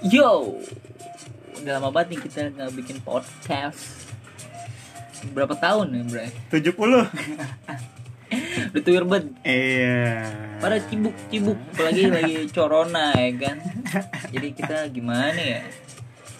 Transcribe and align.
Yo, 0.00 0.56
udah 1.60 1.76
lama 1.76 1.92
banget 1.92 2.16
nih 2.16 2.20
kita 2.24 2.48
nggak 2.56 2.72
bikin 2.72 3.04
podcast. 3.04 4.08
Berapa 5.36 5.52
tahun 5.52 5.92
ya, 5.92 6.02
Bray? 6.08 6.32
70 6.48 6.72
Udah 8.72 8.80
tuir 8.80 9.04
banget. 9.04 9.36
Iya 9.44 10.24
Pada 10.56 10.80
cibuk-cibuk, 10.88 11.60
apalagi 11.76 12.08
lagi 12.08 12.48
corona 12.48 13.12
ya 13.12 13.28
kan. 13.36 13.60
Jadi 14.32 14.48
kita 14.56 14.88
gimana 14.88 15.36
ya? 15.36 15.68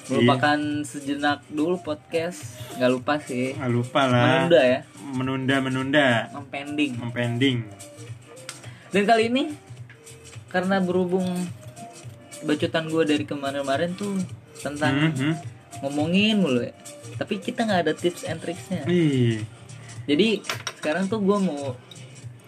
Melupakan 0.09 0.57
sejenak 0.81 1.45
dulu 1.53 1.85
podcast. 1.85 2.57
Nggak 2.81 2.91
lupa 2.97 3.21
sih. 3.21 3.61
Nggak 3.61 3.73
lupa 3.77 4.09
lah 4.09 4.25
Menunda 4.49 4.61
ya, 4.65 4.81
Menunda-menunda 5.05 6.33
mempending. 6.33 6.97
Mempending 6.97 7.69
Dan 8.89 9.05
kali 9.05 9.29
ini 9.29 9.53
karena 10.49 10.81
berhubung 10.81 11.29
bacotan 12.43 12.87
gue 12.87 13.03
dari 13.05 13.25
kemarin-kemarin 13.25 13.93
tuh 13.93 14.17
tentang 14.57 15.13
Mhm. 15.13 15.33
ngomongin 15.81 16.37
mulu 16.37 16.61
ya. 16.61 16.75
Tapi 17.17 17.39
kita 17.39 17.63
nggak 17.63 17.81
ada 17.83 17.93
tips 17.93 18.25
and 18.25 18.39
tricksnya. 18.39 18.85
Ih, 18.87 19.45
Jadi 20.05 20.43
sekarang 20.75 21.07
tuh 21.07 21.21
gue 21.21 21.39
mau 21.39 21.77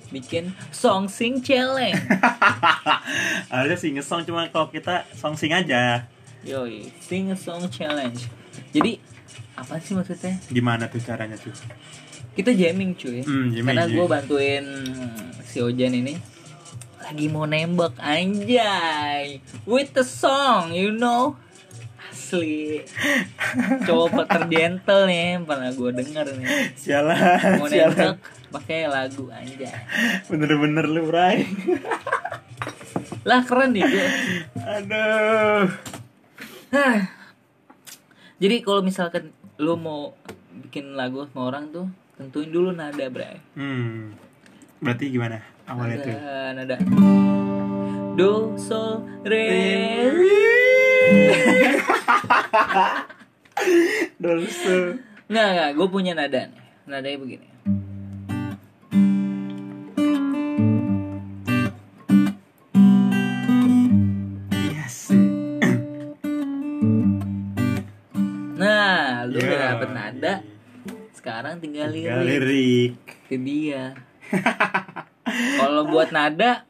bikin 0.09 0.51
song 0.71 1.07
sing 1.07 1.39
challenge. 1.39 1.97
Ada 3.49 3.75
sih 3.75 3.93
ngesong 3.93 4.25
cuma 4.25 4.49
kalau 4.49 4.69
kita 4.69 5.05
song 5.13 5.35
sing 5.35 5.53
aja 5.53 6.05
Yoi, 6.43 6.91
sing 6.99 7.31
song 7.33 7.65
challenge. 7.69 8.27
Jadi 8.73 8.99
apa 9.55 9.79
sih 9.79 9.95
maksudnya? 9.95 10.37
Gimana 10.49 10.91
tuh 10.91 10.99
caranya 10.99 11.39
tuh? 11.39 11.55
Kita 12.33 12.51
jamming 12.51 12.97
cuy. 12.97 13.23
Hmm, 13.23 13.53
jamming, 13.53 13.67
Karena 13.69 13.85
gue 13.87 14.05
bantuin 14.05 14.65
si 15.45 15.61
Ojan 15.61 15.93
ini 15.95 16.17
lagi 17.03 17.27
mau 17.27 17.43
nembak 17.51 17.99
anjay 17.99 19.43
with 19.67 19.91
the 19.91 20.07
song, 20.07 20.71
you 20.71 20.95
know. 20.95 21.35
Asli. 22.13 22.87
Coba 23.83 24.23
tergentle 24.31 25.11
nih, 25.11 25.43
pernah 25.43 25.75
gue 25.75 25.91
denger 25.91 26.27
nih. 26.39 26.47
Sialan 26.79 27.59
Mau 27.59 27.67
Sialan 27.67 28.15
nembak 28.15 28.23
pakai 28.55 28.87
lagu 28.87 29.27
anjay. 29.35 29.75
Bener-bener 30.31 30.87
lu 30.87 31.11
Bray 31.11 31.43
Lah 33.27 33.43
keren 33.43 33.75
nih 33.75 33.83
gue. 33.83 34.09
Aduh. 34.63 35.67
Jadi 38.39 38.57
kalau 38.63 38.81
misalkan 38.87 39.35
lu 39.59 39.75
mau 39.75 40.15
bikin 40.53 40.95
lagu 40.95 41.27
sama 41.27 41.51
orang 41.51 41.75
tuh 41.75 41.87
tentuin 42.15 42.51
dulu 42.51 42.71
nada, 42.71 43.11
Bray. 43.11 43.43
Hmm 43.59 44.15
Berarti 44.83 45.15
gimana 45.15 45.39
awalnya 45.73 45.97
tuh? 45.99 46.17
Nada. 46.55 46.77
Do 48.13 48.55
sol 48.57 49.03
re. 49.25 49.43
Dolce 54.19 54.99
Nggak, 55.27 55.49
nggak, 55.49 55.71
gue 55.73 55.89
punya 55.89 56.13
nada 56.13 56.41
nih. 56.47 56.61
Nadanya 56.85 57.19
begini. 57.19 57.47
Iya 64.53 64.87
Nah, 68.57 69.27
lu 69.27 69.37
udah 69.37 69.51
Ya. 69.51 69.75
dapet 69.75 69.91
nada. 69.91 70.35
Sekarang 71.13 71.59
tinggal 71.59 71.91
Tinggal 71.91 72.23
lirik. 72.23 72.43
lirik 72.43 72.93
Itu 73.27 73.37
dia. 73.39 73.85
Kalau 75.33 75.83
buat 75.85 76.11
nada 76.11 76.65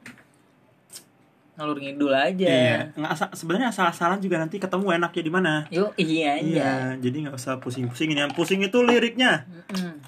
ngalur 1.53 1.79
ngidul 1.79 2.09
aja. 2.11 2.49
Iya, 2.49 2.77
nggak 2.97 3.13
asal 3.13 3.29
sebenarnya 3.31 3.69
asal-asalan 3.69 4.19
juga 4.19 4.41
nanti 4.41 4.57
ketemu 4.57 4.89
enaknya 4.91 5.23
di 5.23 5.31
mana. 5.31 5.53
Yuk, 5.69 5.93
iya 5.97 6.29
aja. 6.35 6.43
Iya, 6.43 6.73
jadi 6.99 7.17
nggak 7.29 7.37
usah 7.37 7.61
pusing-pusingin. 7.61 8.17
Yang 8.17 8.33
pusing 8.33 8.65
itu 8.65 8.79
liriknya. 8.81 9.45
Mm-mm. 9.69 10.01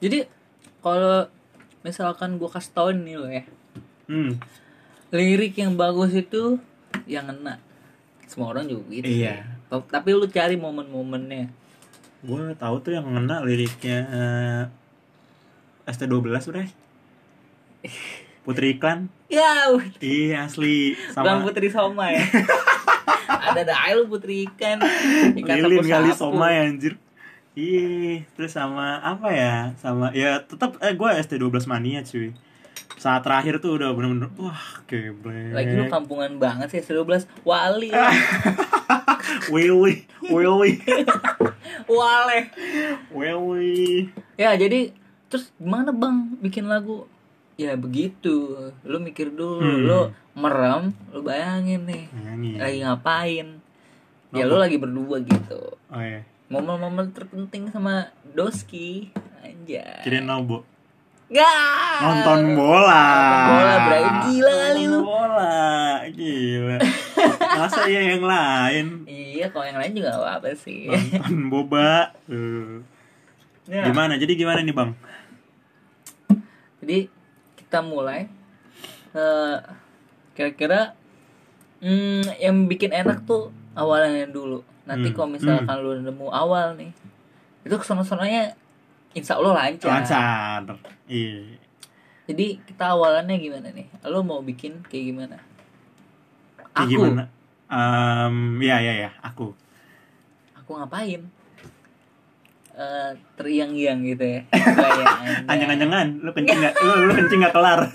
Jadi 0.00 0.24
kalau 0.80 1.28
misalkan 1.80 2.34
gue 2.34 2.48
kasih 2.48 2.72
tau 2.72 2.88
nih 2.90 3.14
lo 3.14 3.28
ya, 3.28 3.44
Hmm, 4.04 4.34
lirik 5.10 5.54
yang 5.54 5.76
bagus 5.76 6.10
itu 6.10 6.56
yang 7.04 7.28
ngena. 7.28 7.60
Semua 8.26 8.50
orang 8.50 8.64
juga 8.64 8.88
gitu. 8.90 9.06
Iya. 9.06 9.44
Ta- 9.68 9.84
Tapi 9.92 10.08
lu 10.10 10.26
cari 10.26 10.56
momen-momennya. 10.56 11.60
gue 12.22 12.38
tahu 12.54 12.76
tuh 12.80 12.94
yang 12.94 13.04
ngena 13.04 13.42
liriknya 13.42 13.98
eh, 14.08 14.62
ST12 15.86 16.22
udah. 16.48 16.66
Putri 18.44 18.74
Iklan. 18.74 19.06
Ya, 19.30 19.70
Iya 20.02 20.44
asli 20.44 20.98
Bang 21.14 21.40
sama 21.40 21.46
Putri 21.46 21.70
Soma 21.70 22.10
ya. 22.10 22.20
Ada 23.52 23.60
ada 23.64 23.74
air 23.88 23.96
lu 24.02 24.06
Putri 24.10 24.44
ikan. 24.48 24.78
Ikan 25.36 25.56
lilin 25.62 25.84
kali 25.86 26.10
somai 26.12 26.62
anjir. 26.62 26.98
Iya, 27.52 28.24
terus 28.32 28.56
sama 28.56 28.96
apa 29.00 29.28
ya? 29.32 29.76
Sama 29.76 30.08
ya 30.16 30.40
tetap 30.40 30.80
eh 30.80 30.96
gue 30.96 31.08
ST12 31.20 31.68
mania 31.68 32.00
cuy. 32.00 32.32
Saat 32.96 33.26
terakhir 33.26 33.58
tuh 33.60 33.76
udah 33.76 33.92
bener-bener 33.92 34.30
wah 34.38 34.62
geblek. 34.88 35.52
Lagi 35.52 35.74
lu 35.74 35.84
kampungan 35.90 36.38
banget 36.40 36.70
sih 36.70 36.80
12 36.80 37.28
Wali. 37.44 37.90
Willy, 39.52 40.04
Willy, 40.28 40.72
Wale. 41.88 42.38
Willy. 43.10 44.12
Ya, 44.36 44.54
jadi 44.54 44.92
terus 45.28 45.50
gimana 45.56 45.90
Bang 45.92 46.36
bikin 46.40 46.68
lagu? 46.68 47.08
Ya 47.62 47.72
begitu. 47.74 48.36
Lu 48.82 48.96
mikir 48.98 49.30
dulu, 49.30 49.60
Hmm. 49.60 49.82
lu 49.82 50.00
merem, 50.34 50.82
lu 51.08 51.20
bayangin 51.20 51.84
nih 51.84 52.04
Nyanyi. 52.10 52.50
lagi 52.56 52.78
ngapain. 52.80 53.48
Ya 54.30 54.42
lu 54.42 54.56
lagi 54.56 54.76
berdua 54.76 55.20
gitu. 55.20 55.76
Oh 55.86 56.00
iya. 56.00 56.26
Momen-momen 56.48 57.10
terpenting 57.10 57.68
sama 57.68 58.08
Doski. 58.26 59.12
Anjay. 59.40 60.02
Kirain 60.02 60.24
nobo. 60.24 60.64
Gak. 61.28 61.96
Nonton 62.02 62.54
bola. 62.54 63.04
Nonton 63.08 63.48
bola, 63.48 63.74
bray. 63.82 64.04
Gila 64.26 64.52
kali 64.52 64.84
lu. 64.84 64.98
bola. 65.00 65.56
Gila. 66.08 66.76
Masa 67.62 67.82
ya 67.86 68.00
yang 68.06 68.20
lain 68.22 68.86
Iya, 69.06 69.48
kalau 69.48 69.64
yang 69.64 69.78
lain 69.78 69.92
juga 69.92 70.12
gak 70.12 70.20
apa-apa 70.20 70.50
sih. 70.54 70.88
nonton 70.88 71.40
boba. 71.52 72.12
Tuh. 72.24 72.84
Ya. 73.64 73.86
Gimana? 73.86 74.16
Jadi 74.16 74.32
gimana 74.34 74.60
nih, 74.60 74.74
Bang? 74.74 74.92
Jadi 76.80 77.06
kita 77.72 77.80
mulai 77.80 78.28
eh, 79.16 79.56
kira-kira 80.36 80.92
hmm, 81.80 82.36
yang 82.36 82.68
bikin 82.68 82.92
enak 82.92 83.24
tuh 83.24 83.48
awalnya 83.72 84.28
dulu. 84.28 84.60
Nanti 84.84 85.08
Hmm, 85.08 85.16
kalau 85.16 85.28
misalkan 85.32 85.76
lu 85.80 85.96
nemu 86.04 86.28
awal 86.28 86.76
nih, 86.76 86.92
itu 87.64 87.72
kesono-sononya 87.72 88.52
insya 89.16 89.40
Allah 89.40 89.56
lancar. 89.56 89.88
Lancar. 89.88 90.76
Iya. 91.08 91.56
Jadi 92.28 92.60
kita 92.60 92.92
awalannya 92.92 93.40
gimana 93.40 93.72
nih? 93.72 93.88
Lu 94.04 94.20
mau 94.20 94.44
bikin 94.44 94.84
kayak 94.84 95.04
gimana? 95.08 95.36
Kayak 96.76 96.76
Aku, 96.76 96.92
gimana? 96.92 97.24
Em, 97.72 98.36
ya 98.60 98.76
ya 98.84 99.08
ya, 99.08 99.10
aku. 99.24 99.56
aku 100.52 100.76
ngapain? 100.76 101.24
Eh, 102.72 103.10
teriang-iang 103.36 104.00
gitu 104.00 104.24
ya. 104.24 104.40
Anjang-anjangan, 105.50 106.24
lu 106.24 106.32
kencing 106.32 106.56
nggak? 106.56 106.74
Lu, 106.80 106.92
lu 107.04 107.12
kencing 107.12 107.44
nggak 107.44 107.52
kelar. 107.52 107.80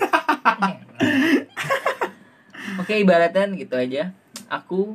Oke, 2.80 3.02
ibaratnya 3.02 3.50
gitu 3.58 3.74
aja. 3.74 4.14
Aku 4.46 4.94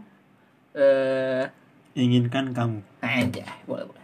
eh 0.71 1.45
Inginkan 1.93 2.55
kamu. 2.55 2.79
aja, 3.03 3.43
boleh 3.67 3.85
boleh. 3.91 4.02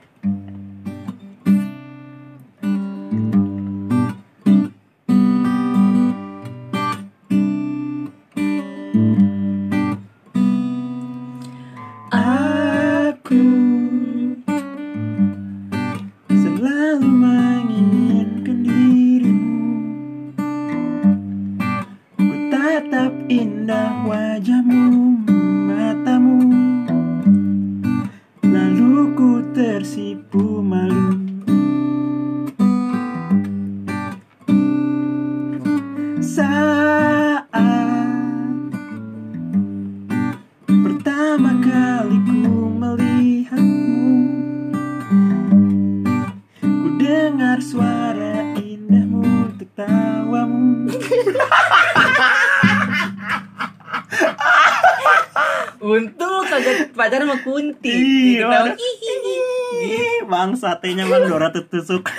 Kuntul 55.90 56.36
kagak 56.46 56.94
pacaran 56.94 57.26
sama 57.26 57.38
Kunti. 57.41 58.38
Iya, 58.38 60.22
bang 60.24 60.52
satenya 60.53 61.03
bang 61.03 61.26
Dora 61.26 61.50
tusuk. 61.50 62.06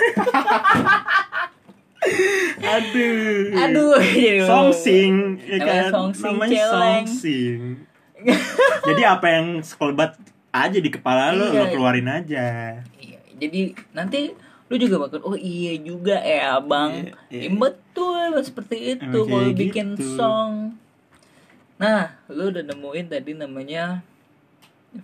Aduh. 2.61 3.53
Aduh, 3.53 3.97
jadi 4.01 4.41
Songsing, 4.43 5.37
ya 5.43 5.57
kan? 5.61 5.89
songsing 5.91 6.33
Namanya 6.33 6.57
celeng. 6.57 7.05
songsing. 7.05 7.61
Jadi 8.83 9.01
apa 9.01 9.27
yang 9.29 9.47
sekolbat 9.61 10.17
aja 10.51 10.77
di 10.77 10.89
kepala 10.89 11.31
lo, 11.31 11.47
Iya. 11.47 11.57
lo 11.57 11.65
keluarin 11.71 12.09
aja. 12.09 12.45
Iya, 12.97 13.19
jadi 13.37 13.61
nanti 13.93 14.33
lu 14.67 14.79
juga 14.79 15.03
bakal 15.03 15.19
oh 15.21 15.35
iya 15.35 15.75
juga 15.77 16.15
ya 16.17 16.55
bang 16.59 17.11
Iya, 17.29 17.43
iya. 17.43 17.49
Betul 17.51 18.39
seperti 18.39 18.95
itu 18.95 19.19
kalau 19.21 19.43
kayak 19.43 19.57
bikin 19.57 19.87
gitu. 19.93 20.15
song 20.15 20.79
nah 21.81 22.13
lu 22.29 22.53
udah 22.53 22.61
nemuin 22.63 23.09
tadi 23.09 23.33
namanya 23.33 24.05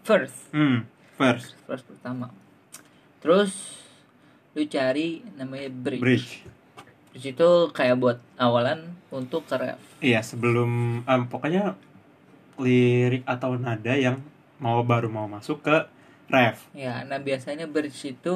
first 0.05 0.53
Hmm, 0.53 0.85
first 1.17 1.57
first 1.65 1.81
pertama 1.83 2.29
terus 3.17 3.81
lu 4.53 4.61
cari 4.63 5.25
namanya 5.33 5.69
bridge 5.69 6.01
bridge. 6.01 6.31
bridge 7.11 7.25
itu 7.27 7.49
kayak 7.73 7.97
buat 7.97 8.17
awalan 8.37 8.93
untuk 9.09 9.41
ke 9.43 9.57
ref 9.57 9.81
Iya, 9.97 10.21
sebelum 10.21 11.01
em, 11.03 11.21
pokoknya 11.25 11.73
lirik 12.55 13.25
atau 13.25 13.57
nada 13.57 13.93
yang 13.93 14.21
mau 14.57 14.81
baru 14.81 15.09
mau 15.09 15.25
masuk 15.25 15.65
ke 15.65 15.77
ref. 16.27 16.69
ya 16.71 17.01
nah 17.01 17.17
biasanya 17.17 17.65
bridge 17.65 17.97
itu 18.07 18.35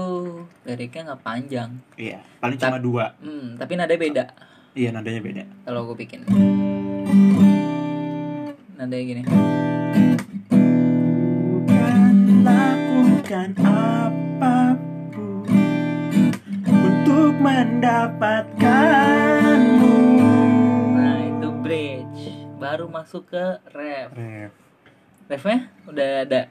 liriknya 0.63 1.13
nggak 1.13 1.21
panjang 1.21 1.77
Iya, 1.93 2.25
paling 2.39 2.57
cuma 2.57 2.81
dua. 2.81 3.13
hmm, 3.19 3.61
tapi 3.61 3.77
nada 3.77 3.93
beda 3.93 4.25
Iya, 4.73 4.89
nadanya 4.89 5.21
beda. 5.21 5.43
kalau 5.61 5.85
gue 5.85 5.97
bikin 5.99 6.25
nadanya 8.81 9.05
gini 9.05 9.21
Bukan 11.45 12.41
lakukan 12.41 13.53
apa 13.61 14.73
pun 15.13 15.45
untuk 16.65 17.37
mendapatkanmu. 17.37 19.93
Nah 20.97 21.29
itu 21.29 21.53
bridge 21.61 22.33
Baru 22.57 22.89
masuk 22.89 23.29
ke 23.29 23.61
ref 23.69 24.17
Ref. 24.17 24.49
Refnya 25.29 25.69
udah 25.85 26.25
ada 26.25 26.49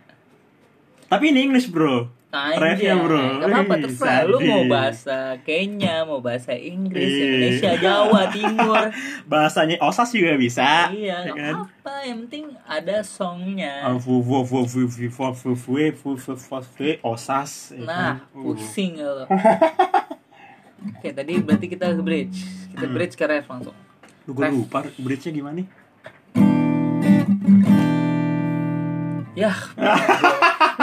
Tapi 1.11 1.35
ini 1.35 1.51
English, 1.51 1.67
Bro. 1.67 2.20
Trennya 2.31 2.95
bro 2.95 3.43
kenapa 3.43 3.75
apa-apa 3.75 3.75
terserah 3.83 4.23
Lu 4.23 4.39
mau 4.39 4.63
bahasa 4.71 5.35
Kenya 5.43 6.07
Mau 6.07 6.23
bahasa 6.23 6.55
Inggris 6.55 7.03
Iyi. 7.03 7.23
Indonesia 7.27 7.71
Jawa 7.75 8.23
Timur 8.31 8.85
Bahasanya 9.27 9.83
Osas 9.83 10.15
juga 10.15 10.39
bisa 10.39 10.95
Iya 10.95 11.27
Gak 11.27 11.35
kan? 11.35 11.55
apa 11.67 11.95
Yang 12.07 12.19
penting 12.23 12.45
ada 12.63 12.97
songnya 13.03 13.83
Osas 17.03 17.75
Nah 17.75 18.23
Pusing 18.31 19.03
lo 19.03 19.27
Oke 20.81 21.11
tadi 21.11 21.35
berarti 21.43 21.67
kita 21.67 21.91
bridge 21.99 22.39
Kita 22.71 22.87
bridge 22.87 23.19
ke 23.19 23.27
ref 23.27 23.51
langsung 23.51 23.75
Lu 24.23 24.31
gue 24.31 24.47
lupa 24.47 24.87
bridge-nya 24.95 25.35
gimana 25.35 25.59
nih 25.59 25.69
Yah 29.35 29.59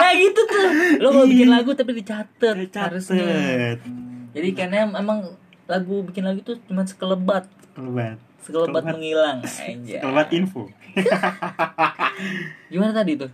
Nah 0.08 0.16
gitu 0.16 0.40
tuh 0.48 0.68
Lo 1.04 1.12
mau 1.12 1.28
bikin 1.28 1.52
lagu 1.52 1.76
tapi 1.76 1.92
dicatet 2.00 2.72
Harusnya. 2.72 3.76
Jadi 4.32 4.50
karena 4.56 4.88
emang 4.88 5.36
lagu 5.68 6.00
bikin 6.00 6.24
lagu 6.24 6.40
tuh 6.40 6.56
cuma 6.64 6.88
sekelebat, 6.88 7.44
Kelebat. 7.76 8.16
sekelebat 8.40 8.72
Sekelebat. 8.72 8.84
menghilang 8.96 9.38
aja. 9.44 10.00
Kelebat 10.00 10.28
info. 10.32 10.72
Gimana 12.72 12.96
tadi 12.96 13.20
tuh? 13.20 13.28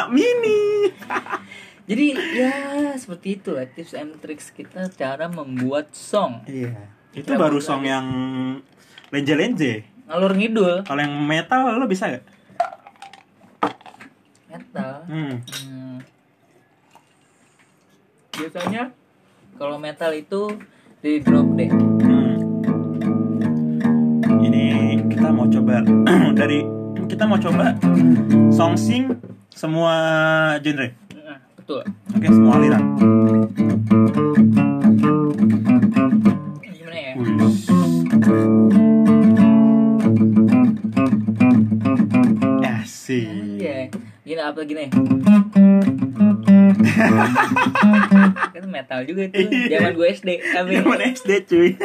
Mak 0.00 0.16
Mini. 0.16 0.88
Jadi 1.92 2.16
ya 2.32 2.96
seperti 2.96 3.36
itu 3.36 3.52
lah 3.52 3.68
tips 3.68 3.92
and 3.92 4.16
tricks 4.16 4.48
kita 4.48 4.88
cara 4.96 5.28
membuat 5.28 5.92
song. 5.92 6.40
Iya. 6.48 6.88
Itu 7.12 7.36
baru 7.36 7.60
song 7.60 7.84
yang 7.84 8.06
lenje-lenje. 9.12 9.84
Ngalur 10.08 10.32
ngidul 10.32 10.74
Kalau 10.88 11.00
yang 11.04 11.12
metal 11.28 11.76
lo 11.76 11.84
bisa 11.84 12.16
gak? 12.16 12.24
metal. 14.48 15.04
Hmm. 15.04 15.36
Hmm. 15.68 15.96
Biasanya 18.40 18.82
kalau 19.60 19.76
metal 19.76 20.16
itu 20.16 20.56
di 21.04 21.20
drop 21.20 21.60
deh. 21.60 21.68
Hmm. 21.68 22.34
Ini 24.48 24.64
kita 25.12 25.28
mau 25.28 25.44
coba 25.44 25.84
dari 26.40 26.64
kita 27.04 27.28
mau 27.28 27.36
coba 27.36 27.76
song 28.48 28.80
sing 28.80 29.12
semua 29.60 29.92
genre. 30.64 30.88
Nah, 31.20 31.36
betul. 31.60 31.84
Oke, 32.16 32.26
semua 32.32 32.56
aliran. 32.56 32.80
Gimana 36.64 36.96
ya? 36.96 37.12
Asik. 42.80 43.28
Iya. 43.60 43.92
Gini 44.24 44.40
apa 44.40 44.64
gini? 44.64 44.88
kan 48.56 48.64
metal 48.64 49.04
juga 49.04 49.28
tuh. 49.28 49.44
Iya. 49.44 49.76
Zaman 49.76 49.92
gue 49.92 50.08
SD. 50.08 50.40
Tapi 50.56 50.80
Zaman 50.80 51.04
SD 51.04 51.44
cuy. 51.44 51.76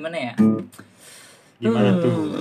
Gimana 0.00 0.16
ya? 0.16 0.34
Gimana 1.60 1.92
tuh? 2.00 2.32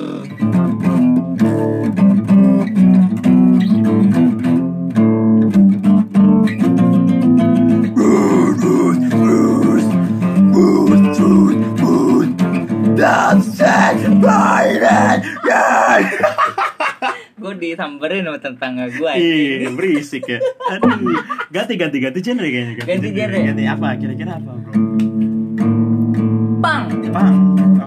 Gue 17.40 17.56
disamperin 17.60 18.24
sama 18.24 18.40
tetangga 18.40 18.88
gue. 18.88 19.14
Iya, 19.20 19.68
berisik 19.76 20.24
ya. 20.32 20.40
Aduh, 20.80 20.96
ganti 21.52 21.76
ganti 21.76 22.00
ganti 22.00 22.24
genre 22.24 22.48
kayaknya. 22.48 22.88
Ganti 22.88 23.08
genre. 23.12 23.38
Ganti 23.52 23.64
apa? 23.68 24.00
Kira-kira 24.00 24.40
apa, 24.40 24.52
Bro? 24.56 25.09
Pang. 26.60 26.86
Pang. 27.16 27.36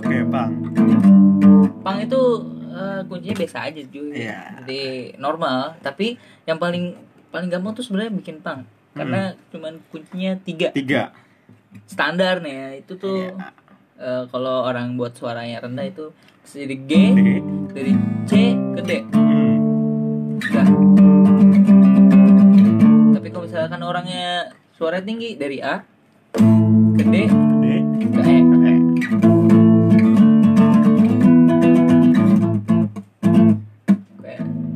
Oke, 0.01 0.17
pang. 0.33 0.51
Pang 1.85 1.99
itu 2.01 2.21
eh, 2.73 3.01
kuncinya 3.05 3.37
biasa 3.37 3.59
aja 3.69 3.81
cuy. 3.85 4.11
Iya. 4.17 4.41
Jadi 4.65 4.83
normal. 5.21 5.77
Tapi 5.85 6.17
yang 6.49 6.57
paling 6.57 6.97
paling 7.29 7.49
gampang 7.53 7.73
tuh 7.77 7.85
sebenarnya 7.85 8.13
bikin 8.17 8.41
pang. 8.41 8.65
Karena 8.93 9.33
cuman 9.53 9.77
kuncinya 9.93 10.37
tiga. 10.41 10.73
Tiga. 10.73 11.13
Standar 11.85 12.41
nih 12.41 12.55
ya. 12.55 12.69
Itu 12.81 12.93
tuh 12.97 13.33
Iya. 13.33 13.53
eh, 14.01 14.25
kalau 14.33 14.65
orang 14.65 14.97
buat 14.97 15.13
suaranya 15.13 15.61
rendah 15.63 15.87
itu 15.87 16.11
dari 16.43 16.77
G, 16.85 16.93
D. 17.15 17.21
dari 17.71 17.93
C 18.27 18.33
ke 18.77 18.81
D. 18.83 18.91
Hmm. 19.15 19.53
Udah. 20.43 20.67
Tapi 23.15 23.29
kalau 23.31 23.45
misalkan 23.47 23.81
orangnya 23.81 24.51
suara 24.75 24.99
tinggi 24.99 25.39
dari 25.39 25.63
A 25.63 25.85
ke 26.97 27.05
D 27.05 27.15
D. 27.63 27.67
ke 28.03 28.21
E. 28.27 28.42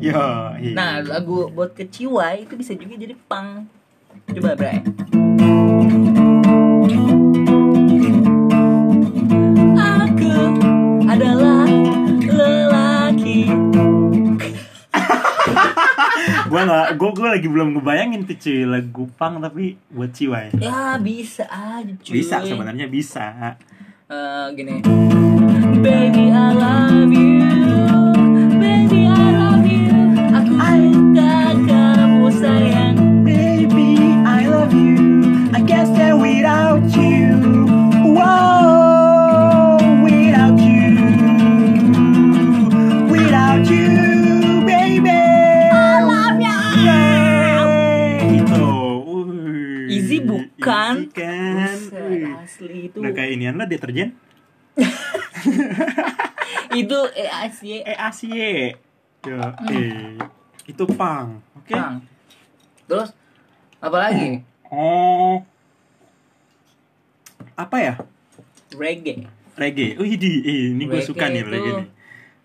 Yo. 0.06 0.22
iya. 0.56 0.72
Nah, 0.72 0.92
lagu 1.02 1.50
buat 1.50 1.72
keciwai 1.72 2.42
itu 2.42 2.54
bisa 2.54 2.72
juga 2.72 2.94
jadi 2.94 3.14
pang. 3.26 3.64
Coba, 4.28 4.54
Bray. 4.54 4.78
Aku 9.76 10.32
adalah 11.04 11.66
lelaki. 12.22 13.46
gua 16.46 16.60
nggak 16.62 16.86
gue 16.94 17.10
gue 17.12 17.28
lagi 17.28 17.46
belum 17.46 17.68
ngebayangin 17.74 18.20
tuh 18.24 18.36
cuy 18.36 18.60
lagu 18.64 19.02
pang 19.12 19.36
tapi 19.38 19.76
buat 19.88 20.08
ciwai 20.08 20.48
Ya 20.56 20.96
bisa 20.96 21.44
aja 21.44 21.92
cuy. 21.96 22.12
bisa 22.16 22.40
sebenarnya 22.40 22.86
bisa 22.86 23.54
Eh, 24.06 24.46
gini. 24.54 24.86
Baby 25.82 26.30
I 26.30 26.54
love 26.54 27.10
you. 27.10 27.35
Easy 50.54 50.62
kan 50.62 50.94
Buset, 51.02 52.06
Wih. 52.06 52.24
asli. 52.38 52.78
Itu. 52.90 52.96
udah 53.02 53.12
kayak 53.12 53.30
inian 53.34 53.58
lah 53.58 53.66
deterjen. 53.66 54.14
Itu 56.80 56.98
eh 57.16 57.30
asli 57.30 57.80
eh 57.80 57.96
ASY 57.96 58.28
ya 58.30 58.48
eh 59.72 60.14
itu 60.66 60.84
pang 60.94 61.40
oke? 61.56 61.72
Bang. 61.72 62.04
Terus 62.86 63.10
apa 63.82 63.96
lagi? 63.98 64.44
oh. 64.70 65.42
Apa 67.56 67.76
ya? 67.80 67.94
Reggae. 68.76 69.24
reggae. 69.56 69.96
Di 69.96 70.32
eh, 70.44 70.76
ini 70.76 70.84
gue 70.84 71.00
suka 71.00 71.32
nih 71.32 71.42
reggae 71.46 71.72
nih. 71.80 71.88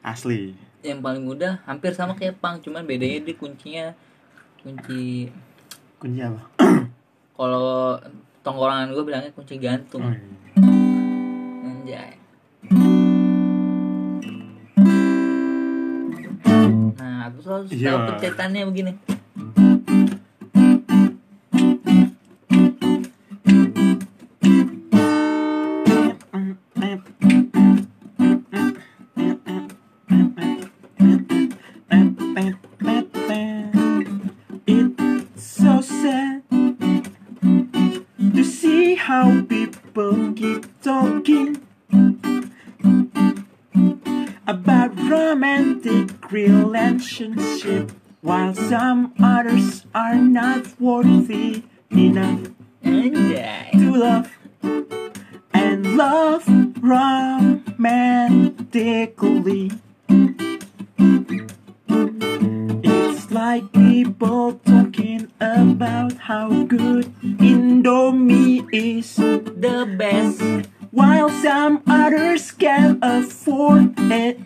Asli. 0.02 0.56
Yang 0.82 1.00
paling 1.04 1.24
mudah 1.28 1.62
hampir 1.68 1.94
sama 1.94 2.18
kayak 2.18 2.40
punk, 2.42 2.66
cuman 2.66 2.88
bedanya 2.88 3.22
di 3.22 3.34
kuncinya 3.36 3.94
kunci 4.62 5.26
kunci 5.98 6.22
apa 6.22 6.42
kalau 7.42 7.98
tongkrongan 8.46 8.94
gue 8.94 9.02
bilangnya 9.02 9.34
kunci 9.34 9.58
gantung. 9.58 10.06
oh, 10.06 10.14
iya. 10.14 10.22
Anjay. 11.66 12.12
Nah, 16.94 17.34
tahu 17.34 17.66
Iya. 17.74 18.06
pencetannya 18.14 18.62
begini. 18.70 18.94
Relationship 47.02 47.92
while 48.22 48.54
some 48.54 49.12
others 49.20 49.86
are 49.96 50.14
not 50.16 50.80
worthy 50.80 51.64
enough 51.90 52.48
to 52.84 53.96
love 53.96 54.32
and 55.52 55.98
love 55.98 56.44
romantically. 56.80 59.72
It's 62.84 63.32
like 63.32 63.72
people 63.74 64.54
talking 64.64 65.32
about 65.42 66.14
how 66.14 66.50
good 66.66 67.06
Indomie 67.24 68.68
is, 68.72 69.16
The 69.16 69.88
best. 69.98 70.70
while 70.92 71.30
some 71.30 71.82
others 71.88 72.52
can 72.52 73.00
afford 73.02 73.94
it. 73.98 74.38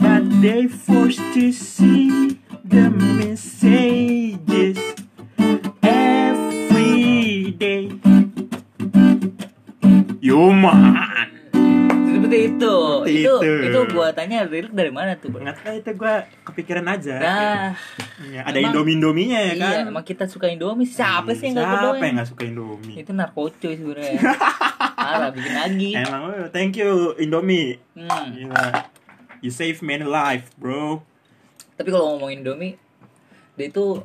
But 0.00 0.24
they 0.40 0.64
forced 0.66 1.22
to 1.34 1.52
see 1.52 2.36
the 2.62 2.88
messages 2.90 4.78
every 5.80 7.52
day. 7.54 7.92
Yo 10.18 10.50
man. 10.50 11.28
Seperti 12.10 12.38
itu. 12.48 12.74
Seperti 13.00 13.12
itu 13.16 13.34
itu. 13.38 13.64
itu 13.66 13.80
gua 13.90 14.08
tanya 14.10 14.44
lirik 14.44 14.70
dari 14.70 14.88
mana 14.88 15.16
tuh, 15.16 15.28
Bro? 15.28 15.40
Nggak 15.40 15.56
tahu 15.58 15.74
itu 15.74 15.90
gue 15.94 16.14
kepikiran 16.44 16.86
aja. 16.86 17.14
Nah, 17.16 17.72
Ya, 18.22 18.44
ada 18.44 18.52
emang- 18.54 18.76
Indomie-Indominya 18.76 19.40
ya 19.42 19.54
kan? 19.54 19.72
iya, 19.74 19.88
emang 19.88 20.04
kita 20.04 20.24
suka 20.24 20.46
Indomie. 20.46 20.84
Siapa 20.84 21.32
sih 21.32 21.48
yang 21.48 21.56
gak 21.56 21.64
Siapa 21.64 21.76
berdoa? 21.88 22.04
yang 22.04 22.16
gak 22.16 22.28
suka 22.28 22.42
Indomie? 22.44 22.94
Itu 22.94 23.10
narkocoy 23.10 23.72
sebenarnya. 23.74 24.20
Parah 25.00 25.30
bikin 25.32 25.54
lagi. 25.54 25.90
Emang 25.96 26.22
thank 26.50 26.76
you 26.76 27.16
Indomie. 27.16 27.80
Hmm. 27.94 28.28
Gila. 28.30 28.89
You 29.40 29.50
save 29.50 29.80
many 29.80 30.04
life, 30.04 30.52
bro. 30.54 31.00
Tapi 31.74 31.88
kalau 31.88 32.14
ngomongin 32.14 32.44
Indomie, 32.44 32.76
dia 33.56 33.66
itu 33.66 34.04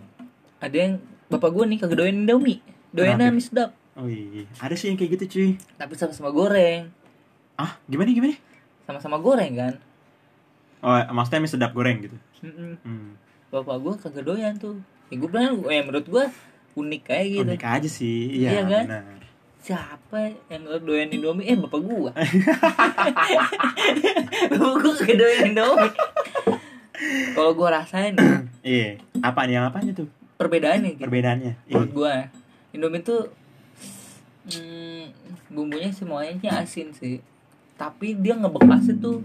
ada 0.58 0.72
yang 0.72 0.96
bapak 1.28 1.52
gue 1.52 1.64
nih 1.66 1.78
kagak 1.78 1.98
doyan 2.00 2.24
Indomie. 2.24 2.64
Doyannya 2.90 3.28
Kenapa? 3.28 3.36
mie 3.36 3.44
sedap, 3.44 3.70
Oh 3.96 4.08
iya, 4.08 4.44
ada 4.58 4.72
sih 4.74 4.88
yang 4.88 4.96
kayak 4.96 5.12
gitu 5.14 5.26
cuy. 5.30 5.50
tapi 5.76 5.96
sama-sama 5.96 6.28
goreng. 6.30 6.88
Ah, 7.56 7.76
gimana 7.86 8.12
gimana? 8.12 8.36
Sama-sama 8.84 9.20
goreng 9.20 9.52
kan. 9.54 9.74
Oh, 10.80 10.96
maksudnya 11.12 11.40
mie 11.42 11.52
sedap 11.52 11.72
goreng 11.72 12.00
gitu. 12.00 12.16
Mm-mm. 12.42 12.76
Hmm. 12.82 13.10
Bapak 13.50 13.76
gue 13.78 13.94
kagak 14.00 14.24
doyan 14.24 14.56
tuh. 14.56 14.80
Ya 15.08 15.16
gue 15.16 15.28
bilang, 15.28 15.60
eh, 15.66 15.80
menurut 15.80 16.08
gue 16.08 16.24
unik 16.76 17.02
kayak 17.04 17.28
gitu. 17.30 17.44
Unik 17.46 17.64
aja 17.64 17.90
sih. 17.90 18.20
Iya, 18.36 18.50
Iya 18.50 18.62
kan? 18.66 18.86
benar. 18.88 19.22
Siapa 19.66 20.30
yang 20.54 20.62
doyan 20.86 21.10
Indomie? 21.10 21.50
Eh, 21.50 21.58
bapak 21.58 21.82
gue. 21.82 22.12
bapak 24.54 24.74
gue 24.78 24.94
kagak 25.02 25.18
doyan 25.18 25.50
Indomie. 25.50 25.90
Kalau 27.34 27.52
gue 27.58 27.68
rasain 27.68 28.14
Iya. 28.62 29.02
Apa 29.26 29.50
nih 29.50 29.58
yang 29.58 29.66
apanya 29.66 29.98
tuh? 29.98 30.06
perbedaannya 30.36 31.00
gitu. 31.00 31.04
Perbedaannya. 31.08 31.54
menurut 31.66 31.90
Iya. 31.90 31.96
gue 31.96 32.14
Indomie 32.76 33.02
tuh 33.02 33.22
hmm, 34.52 35.04
bumbunya 35.50 35.90
semuanya 35.90 36.60
asin 36.60 36.92
sih 36.92 37.24
tapi 37.76 38.16
dia 38.20 38.36
ngebekasnya 38.36 39.00
tuh 39.00 39.24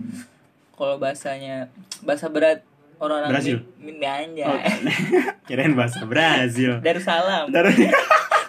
kalau 0.75 0.97
bahasanya 0.97 1.69
bahasa 2.03 2.31
berat 2.31 2.63
orang-orang 3.03 3.31
Brazil? 3.37 3.59
min, 3.83 3.99
min 3.99 4.07
aja 4.07 4.45
Oh, 4.49 4.59
kirain 5.51 5.75
bahasa 5.75 6.07
Brazil. 6.07 6.79
Darussalam 6.79 7.51
Dari 7.51 7.91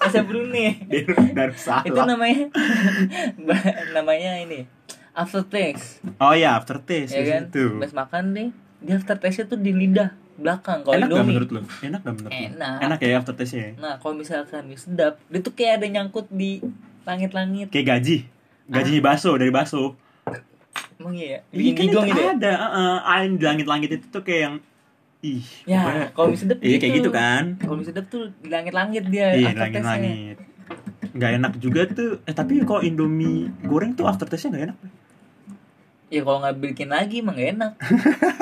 bahasa 0.01 0.20
Brunei 0.22 0.81
Darussalam. 1.38 1.86
itu 1.86 2.01
namanya 2.01 2.50
namanya 3.96 4.31
ini 4.39 4.65
aftertaste 5.13 6.01
Oh 6.17 6.34
iya, 6.34 6.55
aftertaste 6.55 7.13
ya 7.13 7.24
kan 7.24 7.43
itu. 7.48 7.77
pas 7.77 7.93
makan 7.96 8.24
deh 8.31 8.50
dia 8.79 8.96
aftertaste 8.96 9.46
tuh 9.46 9.55
di 9.55 9.72
lidah 9.72 10.10
belakang 10.34 10.81
kalau 10.81 10.98
Enak 10.98 11.10
gak 11.12 11.27
menurut 11.27 11.50
lu? 11.51 11.62
Enak 11.79 12.01
gak 12.01 12.13
menurut 12.15 12.34
lu? 12.34 12.41
Enak. 12.50 12.77
Enak 12.81 12.98
ya 13.00 13.15
aftertaste-nya 13.15 13.62
ya? 13.62 13.72
nah 13.77 13.93
kalau 13.96 14.15
misalkan 14.15 14.65
mie 14.65 14.75
sedap 14.75 15.22
dia 15.24 15.39
tuh 15.39 15.53
kayak 15.53 15.74
ada 15.77 15.88
nyangkut 15.91 16.25
di 16.27 16.65
langit-langit 17.01 17.70
Kayak 17.70 17.88
gaji. 17.96 18.17
Gajinya 18.65 19.01
baso 19.03 19.31
dari 19.36 19.51
baso. 19.51 19.93
emang 20.96 21.13
iya 21.13 21.41
Iya 21.50 21.60
bikin 21.60 21.74
kan 21.75 21.84
gigong 21.84 22.05
itu 22.05 22.10
gitu 22.10 22.22
ya 22.22 22.31
ada, 22.31 22.53
uh, 22.72 23.00
ain 23.12 23.31
di 23.34 23.43
langit-langit 23.43 23.89
itu 23.91 24.05
tuh 24.08 24.22
kayak 24.22 24.41
yang 24.41 24.55
ih. 25.21 25.43
Ya, 25.63 25.81
pokoknya- 25.81 26.09
kalau 26.11 26.25
mie 26.27 26.39
sedap 26.39 26.57
Iya 26.59 26.77
kayak 26.77 26.93
gitu 26.97 27.09
kan. 27.09 27.43
Kalau 27.57 27.75
mie 27.77 27.85
sedap 27.85 28.05
tuh 28.07 28.29
di 28.37 28.47
langit-langit 28.49 29.03
dia 29.07 29.27
Iya, 29.33 29.49
langit-langit. 29.53 30.37
Nggak 31.11 31.31
enak 31.37 31.51
juga 31.57 31.81
tuh. 31.85 32.21
Eh 32.23 32.33
tapi 32.33 32.61
kalau 32.61 32.81
Indomie 32.81 33.49
goreng 33.61 33.93
tuh 33.93 34.05
aftertaste-nya 34.05 34.51
nggak 34.51 34.65
enak. 34.67 34.77
Ya 36.11 36.21
kalau 36.21 36.37
nggak 36.43 36.55
bikin 36.59 36.89
lagi 36.91 37.23
emang 37.23 37.39
gak 37.39 37.49
enak. 37.55 37.71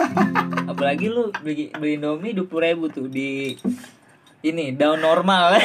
Apalagi 0.71 1.05
lu 1.05 1.29
beli, 1.39 1.69
beli 1.69 1.91
Indomie 1.95 2.33
dua 2.33 2.59
ribu 2.63 2.88
tuh 2.88 3.05
di 3.05 3.53
ini 4.39 4.71
daun 4.71 5.00
normal. 5.00 5.53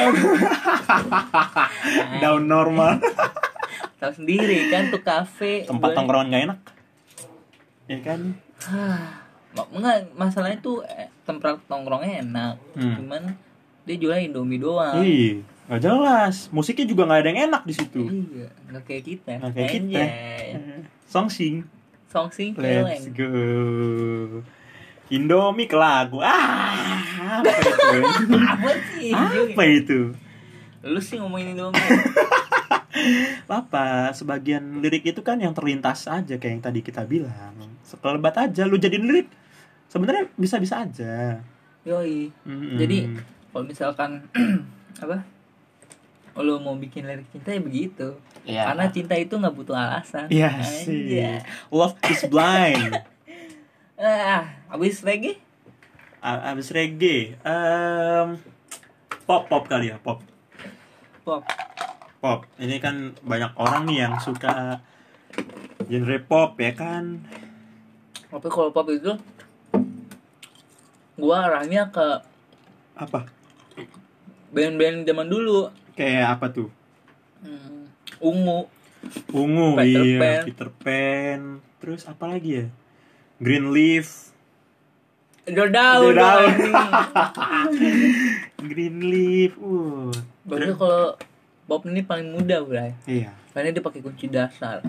Daun 2.21 2.43
normal. 2.45 2.99
Tahu 3.99 4.11
sendiri 4.13 4.67
kan 4.67 4.91
tuh 4.91 5.01
kafe. 5.01 5.63
Tempat 5.65 5.95
tongkrongan 5.95 6.27
nggak 6.29 6.43
enak. 6.45 6.59
Ya 7.87 7.97
kan. 8.03 8.19
Enggak 9.55 9.97
masalahnya 10.19 10.59
tuh 10.59 10.83
eh, 10.83 11.07
tempat 11.23 11.57
tongkrongnya 11.65 12.21
enak. 12.21 12.53
Hmm. 12.75 12.95
Cuman 12.99 13.23
dia 13.85 13.95
jualnya 13.95 14.23
Indomie 14.27 14.59
doang. 14.59 14.99
Ih, 14.99 15.45
nggak 15.69 15.81
jelas. 15.81 16.49
Musiknya 16.51 16.85
juga 16.89 17.07
nggak 17.07 17.19
ada 17.21 17.29
yang 17.31 17.41
enak 17.51 17.61
di 17.63 17.73
situ. 17.73 18.01
Iya, 18.09 18.49
nggak 18.73 18.83
kayak 18.83 19.03
kita. 19.05 19.31
Nggak 19.39 19.53
kayak 19.53 19.71
kita. 19.71 20.03
Song 21.05 21.27
sing. 21.29 21.63
Song 22.09 22.29
sing 22.33 22.55
Let's 22.57 23.07
go. 23.13 23.33
Indomie 25.13 25.69
ke 25.69 25.77
lagu. 25.77 26.17
Ah, 26.17 27.45
apa 27.45 27.51
itu? 27.61 28.33
Apa 28.55 28.71
sih? 28.97 29.11
apa 29.13 29.63
itu? 29.69 29.99
Lu 30.81 30.97
sih 30.97 31.21
ngomongin 31.21 31.53
Indomie. 31.53 31.77
Apa? 33.45 34.09
Sebagian 34.17 34.81
lirik 34.81 35.05
itu 35.05 35.21
kan 35.21 35.37
yang 35.37 35.53
terlintas 35.53 36.09
aja 36.09 36.41
kayak 36.41 36.53
yang 36.57 36.63
tadi 36.63 36.79
kita 36.81 37.05
bilang. 37.05 37.53
Sekelebat 37.85 38.49
aja 38.49 38.65
lu 38.65 38.81
jadi 38.81 38.97
lirik. 38.97 39.29
Sebenarnya 39.87 40.29
bisa-bisa 40.35 40.83
aja. 40.83 41.39
Yoi. 41.83 42.33
Mm-mm. 42.43 42.77
Jadi, 42.77 42.97
kalau 43.49 43.63
misalkan 43.63 44.25
apa 45.03 45.23
lo 46.35 46.59
mau 46.59 46.75
bikin 46.75 47.07
lirik 47.07 47.31
cinta 47.31 47.55
ya 47.55 47.63
begitu. 47.63 48.19
Iya. 48.45 48.69
karena 48.69 48.85
cinta 48.93 49.15
itu 49.17 49.33
nggak 49.33 49.55
butuh 49.57 49.73
alasan. 49.73 50.29
Iya 50.29 50.61
sih. 50.61 51.41
Love 51.73 51.97
is 52.05 52.21
blind. 52.29 52.93
Ah 53.97 54.53
abis 54.69 55.01
reggae? 55.01 55.41
A- 56.21 56.53
abis 56.53 56.69
reggae 56.69 57.39
em, 57.41 58.37
pop 59.25 59.49
pop 59.49 59.65
kali 59.65 59.89
ya 59.89 59.97
pop. 59.97 60.21
Pop. 61.25 61.41
Pop. 62.21 62.45
Ini 62.61 62.77
kan 62.77 63.17
banyak 63.25 63.57
orang 63.57 63.89
nih 63.89 64.05
yang 64.05 64.13
suka 64.21 64.77
genre 65.89 66.17
pop 66.21 66.53
ya 66.61 66.75
kan? 66.77 67.25
Tapi 68.29 68.45
kalau 68.45 68.69
pop 68.69 68.85
itu 68.93 69.09
gua 71.15 71.47
arahnya 71.47 71.89
ke 71.91 72.23
apa? 72.95 73.27
band-band 74.55 75.03
zaman 75.03 75.27
dulu. 75.27 75.67
Kayak 75.99 76.39
apa 76.39 76.45
tuh? 76.47 76.69
Hmm, 77.43 77.91
ungu. 78.23 78.71
Ungu 79.35 79.75
Peter 79.75 80.03
iya 80.03 80.19
Pan. 80.19 80.41
Peter 80.47 80.69
Pan. 80.71 81.41
Terus 81.83 82.07
apa 82.07 82.23
lagi 82.31 82.63
ya? 82.63 82.65
Green 83.43 83.75
Leaf. 83.75 84.31
Udah 85.45 85.67
daun 85.69 86.15
Udah 86.15 86.23
daun. 86.23 86.51
anjing. 87.67 87.99
Green 88.63 88.97
Leaf 89.03 89.53
uh. 89.59 90.09
Baru 90.47 90.73
kalau 90.79 91.05
pop 91.67 91.83
ini 91.85 92.01
paling 92.01 92.31
mudah 92.31 92.63
bray. 92.63 92.95
Iya. 93.05 93.35
Karena 93.51 93.75
dia 93.75 93.83
pakai 93.83 93.99
kunci 93.99 94.31
dasar 94.31 94.81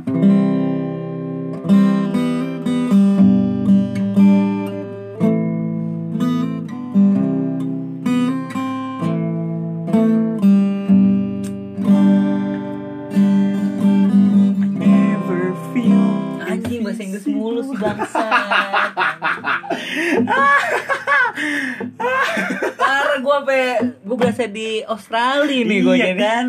Australia 24.87 25.61
nih 25.62 25.78
gue 25.81 25.95
iya 25.95 26.07
jadi. 26.09 26.19
kan 26.19 26.45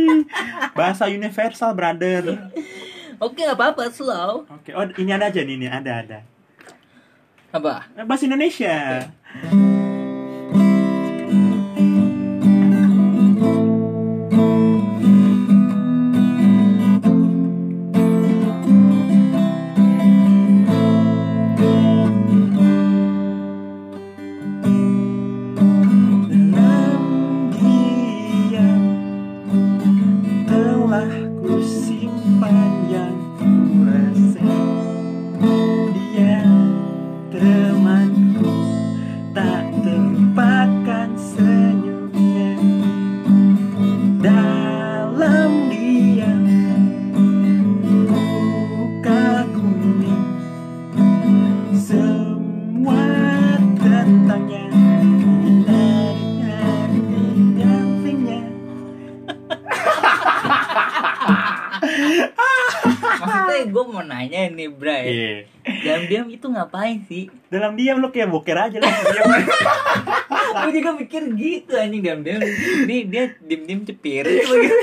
bahasa 0.78 1.06
universal 1.06 1.72
brother 1.72 2.50
Oke 3.16 3.38
gak 3.40 3.54
apa-apa 3.54 3.86
slow. 3.88 4.44
oke 4.44 4.70
oh 4.70 4.84
ini 4.96 5.10
ada 5.10 5.30
aja 5.30 5.40
nih 5.40 5.54
ini 5.56 5.66
ada 5.66 5.92
ada 5.98 6.18
Apa? 7.50 7.86
bahasa 8.02 8.24
Indonesia 8.24 9.06
Dalam 9.32 9.71
ngapain 66.72 67.04
sih? 67.04 67.28
dalam 67.52 67.76
diam 67.76 68.00
lu 68.00 68.08
kayak 68.08 68.32
boker 68.32 68.56
aja 68.56 68.80
lah 68.80 68.88
diam 69.12 69.28
gue 70.64 70.72
juga 70.72 70.90
mikir 70.96 71.22
gitu 71.36 71.76
anjing 71.76 72.00
diam-diam. 72.00 72.40
Ini 72.40 72.96
dia 73.08 73.24
diem-diem 73.40 73.84
cepir. 73.84 74.24
begitu. 74.48 74.76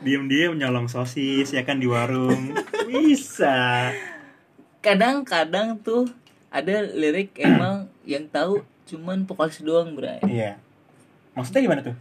diem-diem 0.00 0.52
nyolong 0.52 0.84
sosis 0.86 1.48
ya 1.50 1.64
kan 1.64 1.80
di 1.80 1.88
warung 1.88 2.52
bisa 2.84 3.88
Kadang-kadang 4.78 5.80
tuh 5.80 6.06
ada 6.46 6.84
lirik 6.84 7.32
emang 7.36 7.88
yang 8.04 8.28
tahu 8.28 8.60
cuman 8.86 9.24
vokalis 9.24 9.64
doang 9.64 9.96
Bray. 9.96 10.20
iya 10.28 10.60
maksudnya 11.32 11.64
gimana 11.64 11.80
tuh 11.82 11.96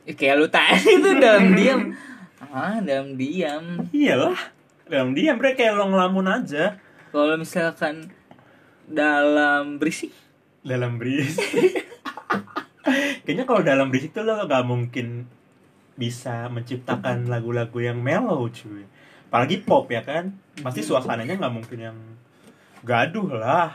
Ya, 0.00 0.16
kayak 0.16 0.36
lu 0.36 0.48
tadi 0.48 0.96
tuh 0.96 1.12
dalam 1.20 1.52
diam. 1.52 1.92
Ah, 2.40 2.80
dalam 2.80 3.16
diam. 3.16 3.84
iyalah 3.92 4.36
dalam 4.84 5.12
diam 5.12 5.36
mereka 5.36 5.60
kayak 5.60 5.76
lo 5.76 5.88
ngelamun 5.88 6.24
aja 6.26 6.76
Kalau 7.10 7.34
misalkan 7.34 8.14
dalam 8.86 9.82
berisik? 9.82 10.14
Dalam 10.62 10.94
berisik. 10.94 11.42
Kayaknya 13.26 13.44
kalau 13.50 13.62
dalam 13.66 13.90
berisik 13.90 14.14
tuh 14.14 14.22
lo 14.22 14.46
gak 14.46 14.62
mungkin 14.62 15.26
bisa 15.98 16.46
menciptakan 16.48 17.26
lagu-lagu 17.26 17.76
yang 17.82 17.98
mellow 17.98 18.46
cuy. 18.46 18.86
Apalagi 19.26 19.62
pop 19.66 19.90
ya 19.90 20.06
kan? 20.06 20.38
Pasti 20.62 20.86
suasananya 20.86 21.38
nggak 21.38 21.54
mungkin 21.54 21.78
yang 21.78 21.98
gaduh 22.86 23.26
lah. 23.36 23.74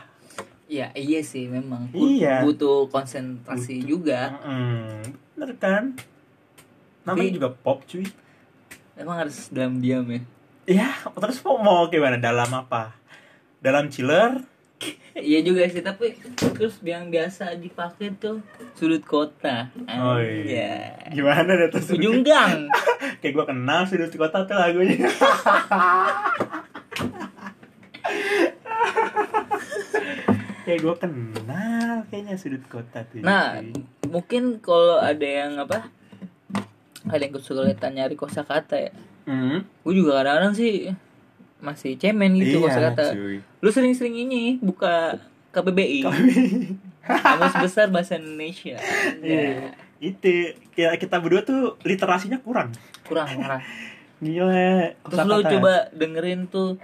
Ya 0.66 0.90
iya 0.96 1.20
sih 1.20 1.46
memang. 1.46 1.92
Iya. 1.92 2.40
butuh 2.42 2.88
konsentrasi 2.88 3.84
juga. 3.84 4.36
Mm, 4.42 5.12
bener 5.36 5.50
kan? 5.60 5.84
Namanya 7.04 7.28
Tapi- 7.30 7.36
juga 7.36 7.48
pop 7.52 7.84
cuy. 7.84 8.04
Emang 8.96 9.20
harus 9.20 9.52
dalam 9.52 9.76
diam 9.84 10.08
ya. 10.08 10.20
ya 10.66 10.88
terus 11.20 11.38
mau 11.44 11.60
mau 11.60 11.86
gimana? 11.92 12.16
Dalam 12.18 12.48
apa 12.50 13.05
dalam 13.58 13.88
chiller 13.88 14.40
Iya 15.16 15.40
juga 15.40 15.64
sih 15.64 15.80
tapi 15.80 16.12
terus 16.52 16.76
yang 16.82 17.08
biasa 17.08 17.56
dipakai 17.56 18.12
tuh 18.14 18.44
sudut 18.76 19.00
kota. 19.00 19.72
Oh, 19.88 20.20
Iya. 20.20 20.92
gimana 21.08 21.56
deh 21.56 21.72
tuh 21.72 21.96
Ujung 21.96 22.20
gang. 22.20 22.68
kayak 23.24 23.32
gua 23.32 23.48
kenal 23.48 23.88
sudut 23.88 24.12
kota 24.12 24.44
tuh 24.44 24.52
lagunya 24.52 25.08
kayak 30.62 30.80
gua 30.82 30.94
kenal 30.98 32.02
kayaknya 32.10 32.34
sudut 32.34 32.64
kota 32.66 33.06
tuh 33.06 33.22
Nah, 33.22 33.62
mungkin 34.04 34.58
kalau 34.58 34.98
ada 34.98 35.22
yang 35.24 35.56
apa? 35.56 35.86
Ada 37.06 37.22
yang 37.22 37.34
kesulitan 37.34 37.94
nyari 37.94 38.12
kosakata 38.12 38.76
ya. 38.76 38.92
hmm. 39.24 39.62
Gue 39.80 39.94
juga 39.94 40.18
kadang-kadang 40.20 40.52
sih 40.52 40.90
masih 41.58 41.96
cemen 41.96 42.32
gitu 42.34 42.58
iya 42.58 42.64
kosakata. 42.64 43.04
cuy 43.10 43.38
Lu 43.58 43.68
sering-sering 43.68 44.16
ini 44.20 44.58
buka 44.58 45.16
KBBI. 45.50 46.04
Kamus 47.02 47.54
besar 47.60 47.86
bahasa 47.88 48.14
Indonesia. 48.14 48.76
Iya. 49.18 49.40
Ya, 49.40 49.70
itu 49.98 50.32
kita 50.70 50.92
kita 50.96 51.16
berdua 51.16 51.40
tuh 51.40 51.80
literasinya 51.80 52.36
kurang 52.38 52.74
kurang 53.02 53.30
kurang. 53.32 53.62
gila 54.18 54.92
Terus 55.02 55.24
lu 55.24 55.40
coba 55.42 55.74
dengerin 55.90 56.44
tuh 56.46 56.76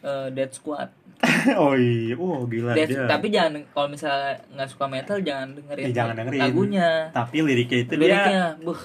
eh, 0.00 0.28
Dead 0.30 0.48
Squad. 0.48 0.88
oh 1.56 1.72
iya 1.72 2.12
oh 2.14 2.44
gila 2.44 2.72
Dead- 2.72 2.90
dia 2.90 3.06
tapi 3.06 3.28
jangan 3.28 3.64
kalau 3.70 3.88
misalnya 3.88 4.40
nggak 4.50 4.68
suka 4.68 4.84
metal 4.86 5.16
jangan 5.18 5.54
dengerin, 5.54 5.84
Eh, 5.84 5.92
jangan 5.92 6.14
dengerin. 6.14 6.40
lagunya. 6.42 6.88
tapi 7.10 7.36
liriknya 7.40 7.78
itu 7.80 7.92
dia 7.92 8.02
Liriknya, 8.02 8.44
buh, 8.58 8.80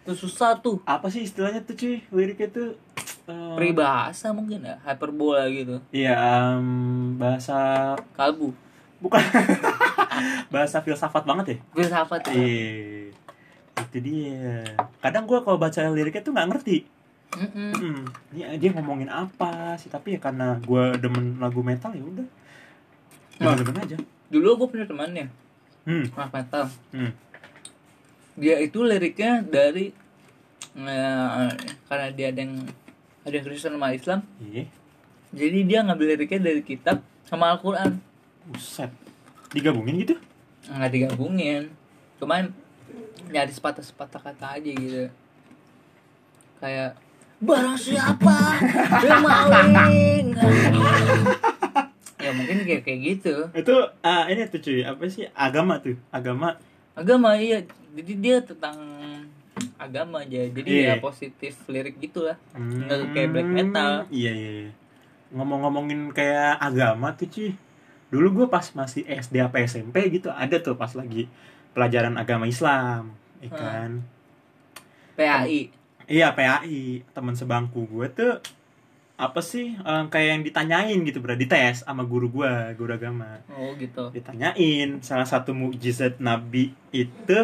itu 0.00 0.12
susah 0.16 0.58
tuh. 0.58 0.80
apa 0.84 1.06
sih 1.06 1.22
istilahnya 1.22 1.62
tuh 1.62 1.74
cuy 1.74 2.02
liriknya 2.08 2.48
tuh 2.50 2.68
eh, 3.24 3.54
Peribahasa 3.54 4.30
mungkin 4.30 4.62
ya, 4.62 4.76
hyperbola 4.82 5.48
gitu. 5.48 5.80
Iya, 5.90 6.16
em, 6.58 7.16
bahasa 7.16 7.92
Kalbu. 8.12 8.52
bukan 9.00 9.20
bahasa 10.54 10.80
filsafat 10.80 11.24
banget 11.24 11.46
ya. 11.46 11.56
Filsafat 11.76 12.20
tuh. 12.24 12.32
Iya, 12.32 13.12
itu 13.84 13.98
dia. 14.00 14.64
Kadang 14.98 15.28
gua 15.28 15.44
kalau 15.44 15.60
baca 15.60 15.80
liriknya 15.92 16.24
tuh 16.24 16.32
nggak 16.32 16.48
ngerti. 16.56 16.78
Mm-mm. 17.34 17.72
Hmm, 17.74 18.00
dia, 18.30 18.54
dia 18.56 18.70
ngomongin 18.72 19.10
apa 19.10 19.74
sih? 19.74 19.90
Tapi 19.90 20.16
ya 20.16 20.20
karena 20.22 20.56
gua 20.62 20.94
demen 20.94 21.36
lagu 21.36 21.60
metal 21.60 21.92
ya 21.92 22.00
udah. 22.00 22.28
Nah. 23.42 23.58
Demen 23.58 23.76
aja. 23.76 23.98
Dulu 24.30 24.48
gue 24.56 24.68
punya 24.72 24.86
temannya, 24.88 25.26
Hmm, 25.84 26.06
anak 26.16 26.30
metal. 26.32 26.64
hmm. 26.90 27.12
Dia 28.34 28.56
itu 28.58 28.82
liriknya 28.82 29.42
dari 29.42 29.92
eh, 30.74 31.50
karena 31.86 32.08
dia 32.10 32.32
ada 32.32 32.40
yang 32.40 32.54
ada 33.24 33.32
yang 33.32 33.44
Kristen 33.44 33.72
sama 33.72 33.90
Islam, 33.90 34.20
Iya. 34.38 34.64
jadi 35.32 35.58
dia 35.64 35.78
ngambil 35.80 36.06
liriknya 36.12 36.40
dari 36.44 36.60
kitab 36.60 37.00
sama 37.24 37.50
Al-Quran 37.50 37.96
Buset. 38.44 38.92
Digabungin 39.50 39.96
gitu? 39.98 40.16
nggak 40.64 40.90
digabungin 40.90 41.68
cuman 42.16 42.48
nyari 43.26 43.48
sepatah-sepatah 43.48 44.16
kata 44.18 44.46
aja 44.56 44.70
gitu 44.70 45.12
kayak 46.56 46.96
barang 47.36 47.76
siapa 47.76 48.36
yang 49.00 49.20
maling 49.20 50.32
ya 52.24 52.30
mungkin 52.32 52.56
kayak 52.64 52.82
kayak 52.82 53.00
gitu 53.04 53.34
Itu 53.52 53.74
ah, 54.00 54.24
ini 54.24 54.48
tuh 54.48 54.56
cuy, 54.58 54.80
apa 54.80 55.04
sih? 55.04 55.28
Agama 55.30 55.76
tuh. 55.76 56.00
Agama. 56.08 56.56
agama 56.94 57.36
iya 57.36 57.60
jadi 57.92 58.12
dia 58.16 58.36
tentang 58.40 58.78
agama 59.84 60.20
aja 60.20 60.40
jadi 60.46 60.66
Iya. 60.66 60.88
ya 60.90 60.94
positif 60.98 61.54
lirik 61.66 61.96
gitu 61.98 62.24
lah 62.24 62.36
Nggak 62.52 63.12
kayak 63.12 63.28
black 63.30 63.50
metal. 63.50 63.90
Iya, 64.08 64.32
iya. 64.32 64.50
iya. 64.62 64.72
Ngomong-ngomongin 65.30 66.10
kayak 66.10 66.56
agama 66.58 67.12
tuh 67.12 67.26
cuy. 67.26 67.50
Dulu 68.08 68.26
gue 68.32 68.46
pas 68.46 68.62
masih 68.70 69.02
SD 69.02 69.38
apa 69.38 69.58
SMP 69.60 70.08
gitu 70.08 70.28
ada 70.28 70.56
tuh 70.56 70.74
pas 70.74 70.90
lagi 70.90 71.26
pelajaran 71.70 72.14
agama 72.14 72.46
Islam, 72.46 73.10
ya 73.38 73.50
Hmm. 73.50 74.06
PAI 75.14 75.70
Iya 76.04 76.30
PAI 76.30 77.02
teman 77.10 77.34
sebangku 77.34 77.84
gue 77.84 78.06
tuh 78.08 78.38
apa 79.14 79.38
sih 79.40 79.72
em, 79.72 80.04
kayak 80.08 80.28
yang 80.28 80.42
ditanyain 80.42 80.98
gitu 81.00 81.18
bro 81.18 81.34
dites 81.34 81.80
sama 81.80 82.02
guru 82.02 82.26
gue 82.28 82.50
guru 82.74 82.92
agama 82.92 83.38
oh 83.48 83.70
gitu 83.74 84.10
ditanyain 84.10 84.98
salah 85.00 85.22
satu 85.22 85.54
mukjizat 85.54 86.18
nabi 86.18 86.74
itu 86.90 87.38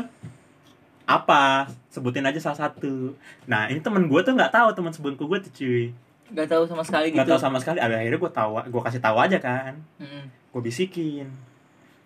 apa? 1.10 1.66
Sebutin 1.90 2.22
aja 2.22 2.38
salah 2.38 2.68
satu. 2.68 3.18
Nah 3.50 3.66
ini 3.66 3.82
temen 3.82 4.06
gue 4.06 4.20
tuh 4.22 4.34
nggak 4.34 4.54
tahu 4.54 4.68
teman 4.78 4.94
sebangku 4.94 5.26
gue 5.26 5.38
tuh 5.42 5.52
cuy. 5.58 5.84
Nggak 6.30 6.46
tahu 6.46 6.62
sama 6.70 6.82
sekali 6.86 7.10
nggak 7.10 7.26
gitu. 7.26 7.32
tahu 7.34 7.40
sama 7.42 7.58
sekali. 7.58 7.82
Akhirnya 7.82 8.18
gue 8.18 8.32
tahu 8.32 8.50
gue 8.62 8.82
kasih 8.86 9.02
tahu 9.02 9.16
aja 9.18 9.38
kan. 9.42 9.74
Mm-mm. 9.98 10.24
gue 10.50 10.62
bisikin 10.66 11.30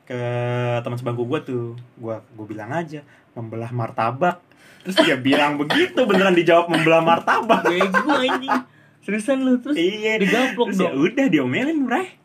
ke 0.04 0.20
teman 0.80 0.96
sebangku 0.96 1.28
gue 1.28 1.40
tuh. 1.44 1.66
Gue 2.00 2.16
gue 2.16 2.46
bilang 2.48 2.72
aja 2.72 3.04
membelah 3.36 3.68
martabak. 3.70 4.40
Terus 4.84 4.96
dia 5.00 5.16
bilang 5.16 5.60
begitu 5.60 6.00
beneran 6.08 6.32
dijawab 6.32 6.72
membelah 6.72 7.04
martabak. 7.04 7.68
Bego 7.68 8.08
anjing. 8.08 8.52
Seriusan 9.04 9.44
lu 9.44 9.60
terus 9.60 9.76
iya. 9.76 10.16
digaplok 10.16 10.72
terus 10.72 10.80
ya 10.80 10.88
dong. 10.88 11.04
udah 11.04 11.26
diomelin 11.28 11.76
Membelah 11.84 12.23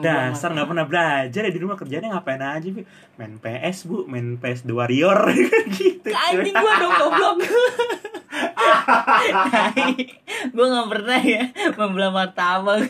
dasar 0.00 0.50
nggak 0.50 0.68
pernah 0.68 0.86
belajar 0.86 1.40
ya 1.44 1.52
di 1.52 1.60
rumah. 1.60 1.76
Kerjanya 1.76 2.08
ngapain 2.12 2.38
aja 2.38 2.68
bu 2.68 2.82
main 3.14 3.34
PS 3.36 3.78
bu. 3.84 4.04
Main 4.04 4.36
PS 4.36 4.64
The 4.64 4.74
Warrior. 4.74 5.18
Gitu. 5.78 6.08
Anjing 6.08 6.54
gua 6.54 6.72
dong 6.78 6.94
goblok. 6.96 7.36
Gue 10.48 10.66
nggak 10.66 10.88
pernah 10.88 11.20
ya 11.20 11.42
membelah 11.74 12.10
martabak. 12.12 12.80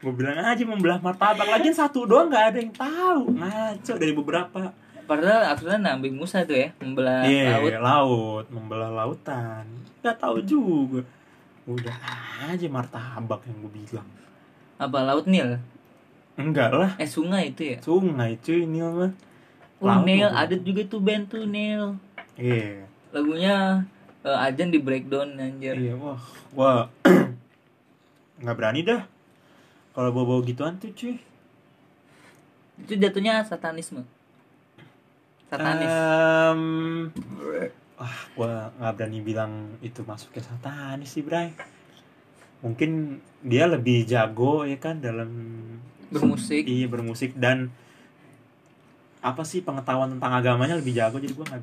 Gue 0.00 0.12
bilang 0.12 0.36
aja 0.38 0.62
membelah 0.62 0.98
martabak. 1.00 1.46
Lagi 1.46 1.72
satu 1.72 2.04
doang 2.04 2.28
nggak 2.28 2.44
ada 2.52 2.58
yang 2.60 2.72
tahu. 2.74 3.20
Ngaco 3.32 3.92
dari 3.96 4.12
beberapa. 4.12 4.60
Padahal 5.06 5.54
asalnya 5.54 5.94
Nabi 5.94 6.10
Musa 6.10 6.42
tuh 6.42 6.58
ya 6.58 6.74
membelah 6.82 7.22
Iya, 7.24 7.62
laut. 7.62 7.72
laut. 7.78 8.46
Membelah 8.50 8.90
lautan. 8.90 9.64
Nggak 10.02 10.16
tahu 10.18 10.36
juga. 10.42 11.00
Udah 11.66 11.96
aja 12.46 12.66
martabak 12.66 13.40
yang 13.46 13.56
gue 13.62 13.72
bilang. 13.72 14.08
Apa 14.76 14.98
laut 15.02 15.24
Nil 15.24 15.56
enggak 16.36 16.70
lah. 16.72 16.92
Eh 17.00 17.08
sungai 17.08 17.52
itu 17.52 17.74
ya? 17.74 17.78
Sungai 17.80 18.36
cuy 18.40 18.68
ini 18.68 18.80
mah. 18.80 19.12
Oh 19.76 19.92
gua 20.00 20.32
ada 20.32 20.56
juga 20.56 20.88
tuh 20.88 21.04
band 21.04 21.28
tuh 21.28 21.44
Nil 21.44 22.00
iya. 22.40 22.88
Lagunya 23.12 23.84
eh, 24.24 24.44
Ajan 24.48 24.72
di 24.72 24.80
breakdown 24.80 25.36
anjir. 25.36 25.76
Iya, 25.76 25.94
wah, 26.00 26.20
wah, 26.56 26.88
nggak 28.40 28.56
berani 28.56 28.80
dah. 28.84 29.04
Kalau 29.96 30.12
bawa-bawa 30.12 30.44
gituan 30.44 30.76
tuh 30.76 30.92
cuy. 30.92 31.16
itu 32.76 32.92
jatuhnya 33.00 33.40
satanisme? 33.40 34.04
Satanis. 35.48 35.88
Em, 35.88 36.62
wah, 37.96 38.16
gua 38.36 38.68
nggak 38.76 38.94
berani 39.00 39.18
bilang 39.24 39.80
itu 39.80 40.04
masuk 40.04 40.36
ke 40.36 40.44
satanis 40.44 41.16
sih, 41.16 41.24
Bray. 41.24 41.56
Mungkin 42.60 43.20
dia 43.40 43.64
lebih 43.64 44.04
jago 44.04 44.68
ya 44.68 44.76
kan 44.76 45.00
dalam 45.00 45.32
bermusik. 46.08 46.62
Iya 46.64 46.86
bermusik. 46.86 47.30
Dan 47.34 47.70
apa 49.20 49.42
sih 49.42 49.60
pengetahuan 49.60 50.12
tentang 50.16 50.32
agamanya 50.32 50.78
lebih 50.78 50.94
jago? 50.94 51.18
Jadi 51.18 51.34
gua 51.34 51.46
nggak 51.48 51.62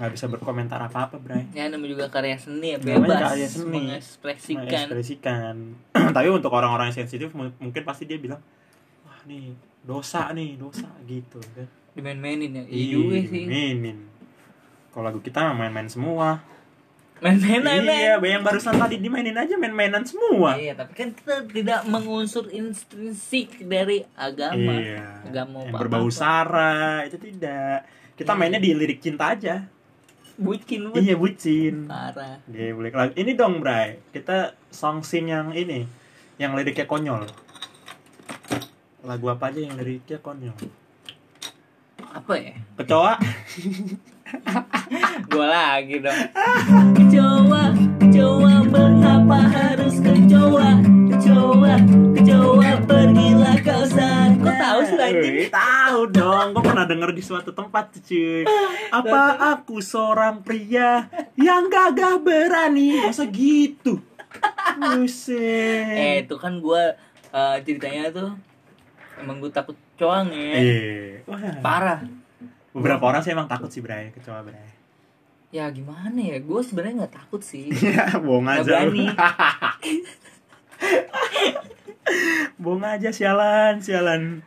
nggak 0.00 0.12
bisa 0.16 0.26
berkomentar 0.32 0.80
apa-apa, 0.80 1.20
Bray. 1.20 1.44
ya 1.52 1.68
namanya 1.68 1.92
juga 1.92 2.06
karya 2.08 2.40
seni 2.40 2.72
ya 2.72 2.78
bebas. 2.80 3.20
karya 3.20 3.48
seni. 3.48 3.68
mengekspresikan. 3.68 4.64
Mengekspresikan. 4.64 5.54
Tapi 6.16 6.28
untuk 6.32 6.48
orang-orang 6.56 6.88
yang 6.88 7.04
sensitif 7.04 7.28
mu- 7.36 7.52
mungkin 7.60 7.82
pasti 7.84 8.08
dia 8.08 8.16
bilang 8.16 8.40
wah 9.04 9.20
nih 9.28 9.52
dosa 9.84 10.32
nih 10.32 10.56
dosa 10.56 10.88
gitu 11.04 11.36
kan. 11.52 11.68
Dimain-mainin 11.92 12.48
ya? 12.54 12.64
Iya 12.64 12.86
juga 12.96 13.16
sih. 13.28 13.44
mainin 13.44 13.98
kalau 14.90 15.06
lagu 15.06 15.20
kita 15.22 15.54
main-main 15.54 15.86
semua 15.86 16.42
main-mainan 17.20 17.84
iya 17.84 18.16
yang 18.16 18.40
barusan 18.40 18.74
tadi 18.74 18.96
dimainin 18.96 19.36
aja 19.36 19.54
main-mainan 19.54 20.00
semua. 20.02 20.56
Iya, 20.56 20.72
tapi 20.72 20.92
kan 20.96 21.08
kita 21.12 21.44
tidak 21.46 21.80
mengunsur 21.84 22.48
intrinsik 22.48 23.60
dari 23.64 24.04
agama. 24.16 24.72
iya 24.76 25.20
Agama 25.22 25.64
yang 25.64 25.76
berbau 25.76 26.08
sara 26.08 27.04
itu 27.04 27.20
tidak. 27.20 27.84
Kita 28.16 28.32
Iya. 28.32 28.38
mainnya 28.40 28.60
di 28.60 28.72
lirik 28.72 29.00
cinta 29.00 29.32
aja. 29.32 29.64
Bucin 30.40 30.88
lu. 30.88 30.96
iya 30.96 31.12
bucin. 31.14 31.84
Parah. 31.84 32.40
dia 32.48 32.72
boleh. 32.72 32.88
Lagu 32.88 33.12
ini 33.14 33.36
dong 33.36 33.60
Bray. 33.60 34.00
Kita 34.08 34.56
song 34.72 35.04
sing 35.04 35.28
yang 35.28 35.52
ini 35.52 35.84
yang 36.40 36.56
liriknya 36.56 36.88
konyol. 36.88 37.28
Lagu 39.04 39.26
apa 39.28 39.52
aja 39.52 39.60
yang 39.60 39.76
liriknya 39.76 40.16
konyol? 40.20 40.56
Apa 42.10 42.32
ya? 42.34 42.56
kecoa 42.74 43.14
Gua 45.30 45.46
lagi 45.46 46.02
dong. 46.02 46.20
Kecoa, 46.96 47.64
kecoa 48.02 48.54
mengapa 48.66 49.38
harus 49.46 49.96
kecoa? 50.02 50.70
Kecoa, 51.14 51.74
kecoa 52.18 52.70
pergilah 52.84 53.56
kau 53.62 53.84
sana. 53.86 54.34
Kok 54.40 54.54
tahu 54.56 54.78
sih 54.84 54.96
anjing? 54.98 55.34
Wih, 55.36 55.48
tahu 55.52 56.00
dong 56.10 56.46
gue 56.56 56.62
pernah 56.64 56.86
denger 56.88 57.10
di 57.12 57.22
suatu 57.22 57.50
tempat 57.52 57.92
cuy 58.00 58.42
apa 58.90 59.20
aku 59.54 59.78
seorang 59.84 60.40
pria 60.40 61.06
yang 61.36 61.68
gagah 61.68 62.18
berani 62.18 63.04
masa 63.04 63.28
gitu 63.28 64.00
Eh, 64.30 64.96
Buset 64.96 66.24
itu 66.24 66.34
kan 66.38 66.62
gua 66.62 66.94
eh, 67.30 67.56
ceritanya 67.66 68.08
tuh 68.14 68.30
emang 69.20 69.42
gue 69.42 69.50
takut 69.52 69.76
coang 69.98 70.32
ya. 70.32 70.56
Iya. 70.56 71.28
Wah, 71.28 71.38
Parah. 71.60 72.00
Beberapa 72.70 73.02
orang 73.10 73.22
sih 73.22 73.34
emang 73.34 73.50
takut 73.50 73.70
sih 73.70 73.82
Bray 73.82 74.14
kecoa 74.14 74.42
Bray 74.46 74.78
Ya 75.50 75.66
gimana 75.74 76.14
ya? 76.14 76.38
Gue 76.38 76.62
sebenarnya 76.62 77.04
nggak 77.04 77.14
takut 77.26 77.42
sih. 77.42 77.74
ya 77.90 78.14
bohong 78.22 78.46
aja 78.46 78.62
berani. 78.86 79.10
bohong 82.62 82.86
aja 82.86 83.10
sialan 83.10 83.82
sialan 83.82 84.46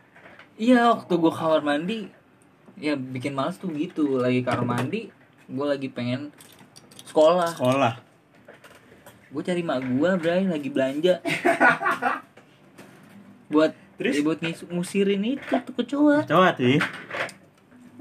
Iya 0.56 0.96
waktu 0.96 1.12
gue 1.12 1.32
kamar 1.32 1.60
mandi 1.60 2.08
Ya 2.80 2.96
bikin 2.96 3.36
males 3.36 3.60
tuh 3.60 3.68
gitu 3.76 4.16
Lagi 4.16 4.40
kamar 4.40 4.64
mandi 4.64 5.12
Gue 5.44 5.66
lagi 5.68 5.92
pengen 5.92 6.32
sekolah 7.04 7.52
sekolah 7.52 7.94
Gue 9.28 9.42
cari 9.44 9.60
mak 9.60 9.84
gue 9.84 10.10
Bray 10.16 10.48
lagi 10.48 10.68
belanja 10.72 11.20
Buat 13.52 13.76
Terus? 13.94 14.18
ya, 14.18 14.22
buat 14.26 14.42
ngusirin 14.42 15.22
itu 15.22 15.54
tuh 15.54 15.74
kecoa 15.78 16.26
kecoa. 16.26 16.50
Wah, 16.50 16.50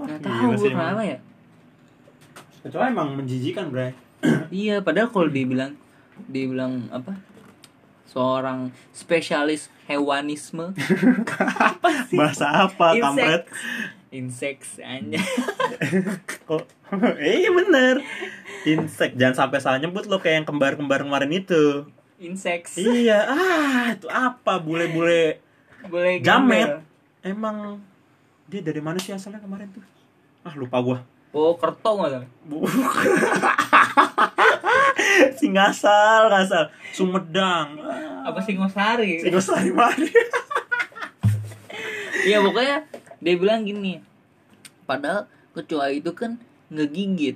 Gak 0.03 0.19
gila 0.19 0.27
tahu 0.27 0.49
gue 0.51 0.57
sih 0.59 0.71
kenapa 0.71 1.01
ya? 1.03 1.17
Kecoa 2.63 2.85
emang 2.91 3.19
menjijikan 3.19 3.67
Bray 3.71 3.91
Iya 4.63 4.79
padahal 4.79 5.11
kalau 5.11 5.27
dibilang 5.27 5.75
Dibilang 6.29 6.87
apa? 6.93 7.17
Seorang 8.05 8.69
spesialis 8.93 9.73
hewanisme. 9.89 10.69
Bahasa 12.19 12.69
apa 12.69 12.93
kampret? 12.93 13.49
Insects 14.13 14.77
aja 14.77 15.17
Oh, 16.45 16.61
eh 17.17 17.41
iya 17.41 17.49
bener. 17.49 18.05
Insek, 18.61 19.17
jangan 19.17 19.33
sampai 19.49 19.57
salah 19.57 19.81
nyebut 19.81 20.05
lo 20.05 20.21
kayak 20.21 20.45
yang 20.45 20.47
kembar-kembar 20.47 21.01
kemarin 21.01 21.33
itu. 21.33 21.89
Insects 22.21 22.77
Iya, 22.77 23.25
ah 23.25 23.97
itu 23.97 24.05
apa 24.13 24.61
bule-bule 24.61 25.41
Boleh 25.89 26.21
jamet. 26.21 26.85
Emang 27.25 27.81
dia 28.45 28.61
dari 28.61 28.81
mana 28.83 28.99
sih 28.99 29.11
asalnya 29.11 29.39
kemarin 29.39 29.69
tuh? 29.71 29.83
Ah 30.43 30.53
lupa 30.53 30.77
gua. 30.79 30.97
Oh 31.31 31.55
kerto 31.55 31.89
gak 31.97 32.09
tuh? 32.13 32.23
Bu- 32.45 32.67
si 35.37 35.49
ngasal, 35.49 36.29
ngasal. 36.29 36.69
Sumedang. 36.91 37.79
Apa 38.23 38.39
sih 38.39 38.53
ngosari? 38.53 39.19
Si 39.19 39.27
Gosari 39.27 39.71
Mari. 39.71 40.09
Iya 42.23 42.39
pokoknya 42.39 42.87
dia 43.19 43.35
bilang 43.35 43.67
gini. 43.67 43.99
Padahal 44.87 45.27
kecoa 45.51 45.91
itu 45.91 46.07
kan 46.15 46.39
ngegigit. 46.71 47.35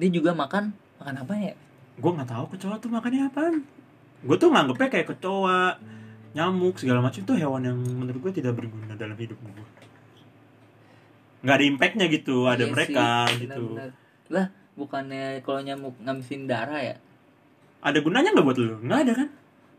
Dia 0.00 0.08
juga 0.08 0.32
makan 0.32 0.72
makan 0.96 1.14
apa 1.20 1.34
ya? 1.36 1.52
gua 1.92 2.16
nggak 2.16 2.30
tahu 2.32 2.44
kecoa 2.56 2.80
tuh 2.80 2.88
makannya 2.88 3.28
apaan. 3.28 3.60
gue 4.22 4.36
tuh 4.38 4.48
nganggepnya 4.48 4.88
kayak 4.88 5.12
kecoa 5.12 5.76
nyamuk 6.32 6.78
segala 6.78 7.04
macam 7.04 7.20
tuh 7.20 7.34
hewan 7.36 7.60
yang 7.60 7.74
menurut 7.76 8.22
gue 8.22 8.40
tidak 8.40 8.54
berguna 8.56 8.94
dalam 8.94 9.18
hidup 9.18 9.34
gue 9.36 9.66
nggak 11.42 11.54
ada 11.54 11.64
impactnya 11.66 12.06
gitu 12.06 12.46
ada 12.46 12.62
Iya 12.62 12.70
mereka 12.70 13.06
sih, 13.26 13.36
gitu 13.42 13.64
benar-benar. 13.68 13.90
Lah, 14.28 14.46
bukannya 14.72 15.24
kalau 15.40 15.60
nyamuk 15.60 15.94
ngabisin 15.98 16.46
darah 16.46 16.80
ya? 16.80 16.96
ada 17.80 17.98
gunanya 17.98 18.30
nggak 18.30 18.46
buat 18.46 18.56
lu 18.56 18.78
nggak 18.80 19.00
ada 19.00 19.12
kan 19.16 19.28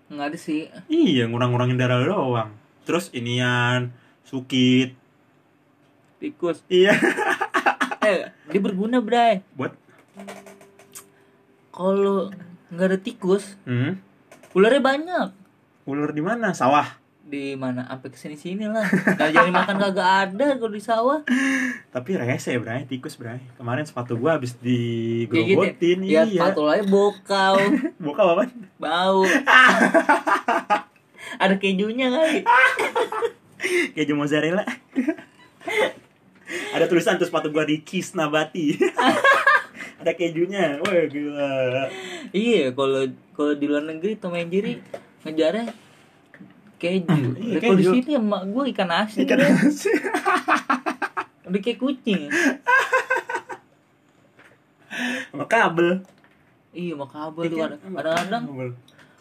Nggak 0.05 0.27
ada 0.27 0.37
sih. 0.37 0.67
iya 0.87 1.23
ngurang-ngurangin 1.25 1.75
darah 1.75 1.99
doang 1.99 2.51
terus 2.83 3.07
inian 3.09 3.95
sukit 4.21 4.93
Tikus. 6.17 6.63
iya 6.67 6.93
Eh, 8.03 8.27
dia 8.45 8.59
berguna, 8.59 8.99
Bray. 8.99 9.39
buat 9.55 9.71
Kalau 11.69 12.29
nggak 12.67 12.85
ada 12.85 12.99
tikus, 12.99 13.55
hmm? 13.63 13.95
ularnya 14.51 14.83
banyak. 14.83 15.27
ular 15.83 16.11
di 16.11 16.19
mana 16.19 16.51
sawah 16.51 16.99
Di 17.23 17.55
mana? 17.55 17.87
Sampai 17.87 18.11
ke 18.11 18.17
sini 18.19 18.35
sini 18.35 18.65
lah. 18.67 18.83
Kalau 19.15 19.31
jadi 19.31 19.47
makan 19.47 19.75
kagak 19.79 20.09
ada 20.27 20.47
kalau 20.59 20.73
di 20.75 20.83
sawah. 20.83 21.19
tapi 21.93 22.17
rese 22.19 22.57
bray 22.59 22.83
tikus 22.89 23.15
bray 23.15 23.39
kemarin 23.55 23.85
sepatu 23.85 24.17
gua 24.17 24.35
habis 24.35 24.57
gitu. 24.59 25.29
digerogotin 25.31 26.03
Ya, 26.03 26.25
iya 26.25 26.41
sepatu 26.51 26.65
aja 26.67 26.83
bokau, 26.83 27.57
buka 28.03 28.21
apa 28.33 28.43
bau. 28.81 29.23
ada 31.43 31.55
kejunya 31.55 32.11
kali. 32.11 32.41
keju 33.95 34.13
mozzarella 34.19 34.67
ada 36.75 36.85
tulisan 36.89 37.15
tuh 37.15 37.23
sepatu 37.23 37.47
gua 37.47 37.63
di 37.63 37.79
cheese 37.79 38.11
nabati 38.11 38.75
ada 40.03 40.11
kejunya 40.11 40.83
wah 40.83 41.07
gila 41.07 41.87
Iya, 42.35 42.75
kalau 42.75 43.07
kalau 43.31 43.53
di 43.55 43.65
luar 43.69 43.87
negeri 43.87 44.19
Tom 44.19 44.35
and 44.35 44.51
Jerry 44.51 44.83
ngejarnya 45.23 45.71
keju. 46.83 47.23
Iya, 47.33 47.55
Lah, 47.55 47.61
kalau 47.61 47.75
di 47.75 47.85
sini 47.87 48.11
emak 48.13 48.41
gue 48.45 48.63
ikan 48.69 48.89
asin. 48.91 49.23
ikan 49.23 49.39
asin 49.39 49.95
Udah 51.47 51.59
kayak 51.59 51.77
kucing. 51.77 52.27
sama 55.25 55.45
kabel 55.45 56.03
Iya, 56.69 56.93
mau 56.93 57.05
kabel 57.05 57.43
tuh 57.47 57.57
sama 57.57 57.97
kadang-kadang 57.97 58.43
kabel. 58.45 58.69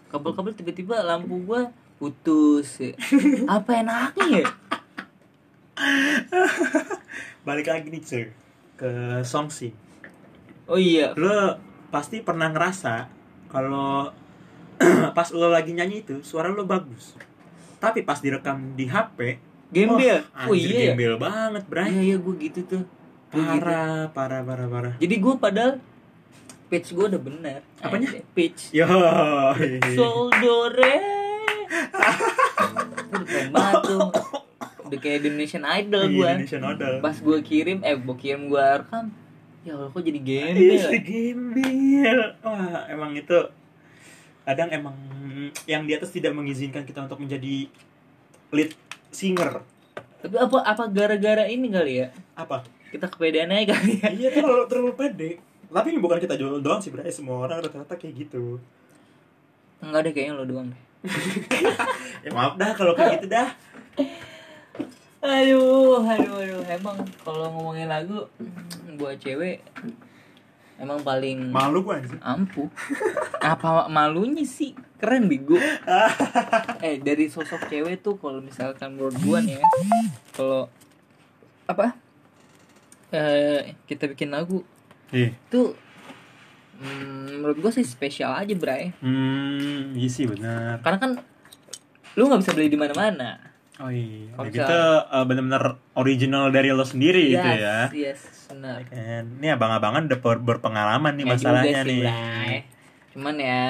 kabel-kabel 0.09 0.53
tiba-tiba 0.55 0.97
lampu 1.01 1.37
gua 1.41 1.71
putus. 1.97 2.77
ya. 2.79 2.93
Apa 3.57 3.79
enaknya 3.79 4.27
ya? 4.37 4.45
balik 7.43 7.67
lagi 7.67 7.89
nih 7.89 8.01
cuy 8.01 8.25
ke 8.77 8.91
song 9.23 9.49
sing 9.49 9.75
Oh 10.65 10.79
iya, 10.79 11.11
lo 11.15 11.59
pasti 11.91 12.21
pernah 12.21 12.49
ngerasa 12.49 13.11
kalau 13.47 14.09
pas 15.17 15.29
lo 15.31 15.49
lagi 15.49 15.73
nyanyi 15.73 16.01
itu 16.01 16.23
suara 16.23 16.49
lo 16.49 16.65
bagus 16.65 17.19
tapi 17.83 18.07
pas 18.07 18.23
direkam 18.23 18.79
di 18.79 18.87
HP 18.87 19.43
gembel. 19.75 20.23
oh, 20.47 20.53
oh 20.53 20.55
iya. 20.55 20.71
ya? 20.71 20.95
gembel 20.95 21.19
banget 21.19 21.63
bray 21.67 21.91
Iya, 21.91 22.01
iya 22.15 22.17
gua 22.23 22.35
gitu 22.39 22.61
tuh. 22.63 22.83
Gua 23.35 23.43
gitu. 23.43 23.59
parah 23.59 23.99
parah 24.15 24.41
parah 24.47 24.69
parah 24.71 24.95
Jadi 25.03 25.15
gua 25.19 25.35
padahal 25.35 25.83
pitch 26.71 26.95
gua 26.95 27.11
udah 27.11 27.19
bener. 27.19 27.61
Apanya? 27.83 28.09
Eh, 28.15 28.25
pitch. 28.39 28.71
yo 28.71 28.87
Sol 29.99 30.31
do 30.39 30.71
re. 30.71 30.97
Udah 33.11 33.27
keren 33.29 33.49
banget 33.51 33.83
tuh. 33.83 34.01
Udah 34.87 34.99
kayak 35.03 35.17
Indonesian 35.27 35.65
Idol 35.67 36.05
Iya, 36.07 36.15
gua. 36.15 36.29
Indonesian 36.39 36.63
Idol. 36.63 36.95
Pas 37.03 37.17
gua 37.19 37.39
kirim, 37.43 37.79
eh 37.83 37.97
gua 37.99 38.15
kirim 38.15 38.47
gua 38.47 38.79
rekam. 38.79 39.11
Ya 39.67 39.75
Allah 39.75 39.91
kok 39.91 40.03
jadi 40.07 40.21
Iya, 40.23 40.47
gembel. 40.55 40.91
gembel. 41.03 42.21
Wah, 42.47 42.87
emang 42.87 43.11
itu 43.19 43.39
kadang 44.43 44.69
emang 44.71 44.95
yang 45.67 45.83
di 45.89 45.93
atas 45.97 46.15
tidak 46.15 46.37
mengizinkan 46.37 46.87
kita 46.87 47.03
untuk 47.03 47.19
menjadi 47.19 47.67
lead 48.53 48.71
singer. 49.11 49.65
Tapi 50.23 50.37
apa 50.39 50.59
apa 50.63 50.85
gara-gara 50.87 51.49
ini 51.51 51.67
kali 51.73 52.05
ya? 52.05 52.09
Apa? 52.39 52.63
Kita 52.93 53.09
kepedean 53.09 53.51
aja 53.51 53.75
kali 53.75 53.99
ya. 53.99 54.09
iya 54.13 54.29
terlalu 54.31 54.69
terlalu 54.71 54.93
pede. 54.95 55.31
Tapi 55.73 55.89
ini 55.89 55.99
bukan 56.05 56.21
kita 56.21 56.37
jual 56.37 56.61
doang 56.61 56.79
sih, 56.85 56.93
Bray. 56.93 57.09
Semua 57.09 57.49
orang 57.49 57.65
rata-rata 57.65 57.97
kayak 57.97 58.29
gitu. 58.29 58.61
Enggak 59.81 60.05
deh 60.07 60.13
kayaknya 60.13 60.37
lo 60.37 60.45
doang 60.45 60.69
deh. 60.71 60.83
Ya 62.23 62.31
maaf 62.31 62.55
dah 62.55 62.71
kalau 62.79 62.95
kayak 62.95 63.19
gitu 63.19 63.35
dah. 63.35 63.51
Aduh, 65.23 66.03
aduh, 66.07 66.39
aduh. 66.39 66.63
Emang 66.71 67.03
kalau 67.27 67.51
ngomongin 67.51 67.91
lagu 67.91 68.31
hmm, 68.39 68.95
buat 68.95 69.19
cewek 69.19 69.59
emang 70.83 70.99
paling 71.03 71.51
Malu 71.51 71.83
gua 71.87 71.99
anjir. 72.03 72.19
ampuh. 72.23 72.67
Apa 73.39 73.87
malunya 73.87 74.43
sih? 74.47 74.75
Keren 75.03 75.27
bego. 75.27 75.59
eh, 76.87 77.03
dari 77.03 77.27
sosok 77.27 77.67
cewek 77.67 77.99
tuh 78.01 78.15
kalau 78.17 78.39
misalkan 78.39 78.95
menurut 78.95 79.19
gua 79.19 79.43
nih 79.43 79.59
ya, 79.59 79.67
kalau 80.31 80.71
apa? 81.67 81.99
Eh, 83.11 83.75
kita 83.85 84.07
bikin 84.07 84.31
lagu 84.31 84.63
Iya. 85.11 85.35
tuh 85.51 85.75
hmm, 86.79 87.37
menurut 87.37 87.59
gua 87.59 87.69
sih 87.69 87.83
spesial 87.83 88.31
aja, 88.33 88.55
Bray. 88.55 88.95
Hmm, 89.03 89.91
iya 89.93 90.07
sih 90.07 90.25
benar. 90.25 90.79
Karena 90.81 90.99
kan 90.99 91.11
lu 92.15 92.23
nggak 92.25 92.41
bisa 92.41 92.55
beli 92.55 92.71
di 92.71 92.79
mana-mana. 92.79 93.43
Oh 93.83 93.91
iya. 93.91 94.31
Kalau 94.31 94.47
Udah 94.47 94.55
gitu 94.55 94.79
uh, 95.11 95.25
bener-bener 95.27 95.65
original 95.93 96.49
dari 96.49 96.71
lo 96.71 96.87
sendiri 96.87 97.27
gitu 97.27 97.43
ya. 97.43 97.91
Yes, 97.91 98.47
benar. 98.47 98.87
Ini 98.87 99.51
abang-abangan 99.51 100.07
udah 100.07 100.19
ber- 100.21 100.45
berpengalaman 100.47 101.19
nih 101.19 101.27
Nggak 101.27 101.39
masalahnya 101.43 101.81
sih, 101.83 101.89
nih. 101.91 102.03
Bray. 102.07 102.55
Cuman 103.13 103.35
ya, 103.37 103.63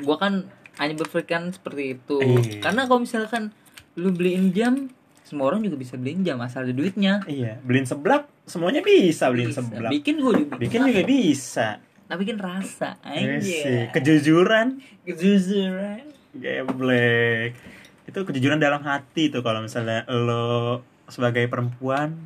gua 0.00 0.16
kan 0.16 0.32
hanya 0.76 0.94
berpikiran 0.94 1.50
seperti 1.50 1.94
itu. 1.94 2.18
Iya. 2.18 2.60
Karena 2.60 2.84
kalau 2.84 3.00
misalkan 3.00 3.52
lu 3.94 4.10
beliin 4.10 4.50
jam, 4.50 4.88
semua 5.22 5.48
orang 5.48 5.60
juga 5.60 5.76
bisa 5.76 5.94
beliin 5.94 6.22
jam 6.22 6.40
asal 6.40 6.64
ada 6.64 6.72
duitnya. 6.72 7.20
Iya, 7.24 7.60
beliin 7.60 7.84
seblak 7.84 8.26
semuanya 8.44 8.80
bisa 8.80 9.28
beliin 9.28 9.52
Bisa. 9.52 9.60
seblak. 9.60 9.90
Bikin 9.90 10.14
gua 10.18 10.32
juga. 10.34 10.54
Bikin 10.56 10.80
juga 10.82 11.02
bisa. 11.04 11.68
Nah, 12.10 12.16
bikin 12.16 12.36
rasa 12.36 12.98
Iya 13.06 13.38
aja. 13.38 13.94
Kejujuran, 13.94 14.82
Kejujuran. 15.04 16.02
geblek. 16.34 17.54
Itu 18.02 18.26
kejujuran 18.26 18.58
dalam 18.58 18.82
hati 18.82 19.30
tuh 19.30 19.40
kalau 19.40 19.62
misalnya 19.62 20.02
lo 20.10 20.82
sebagai 21.06 21.46
perempuan 21.46 22.18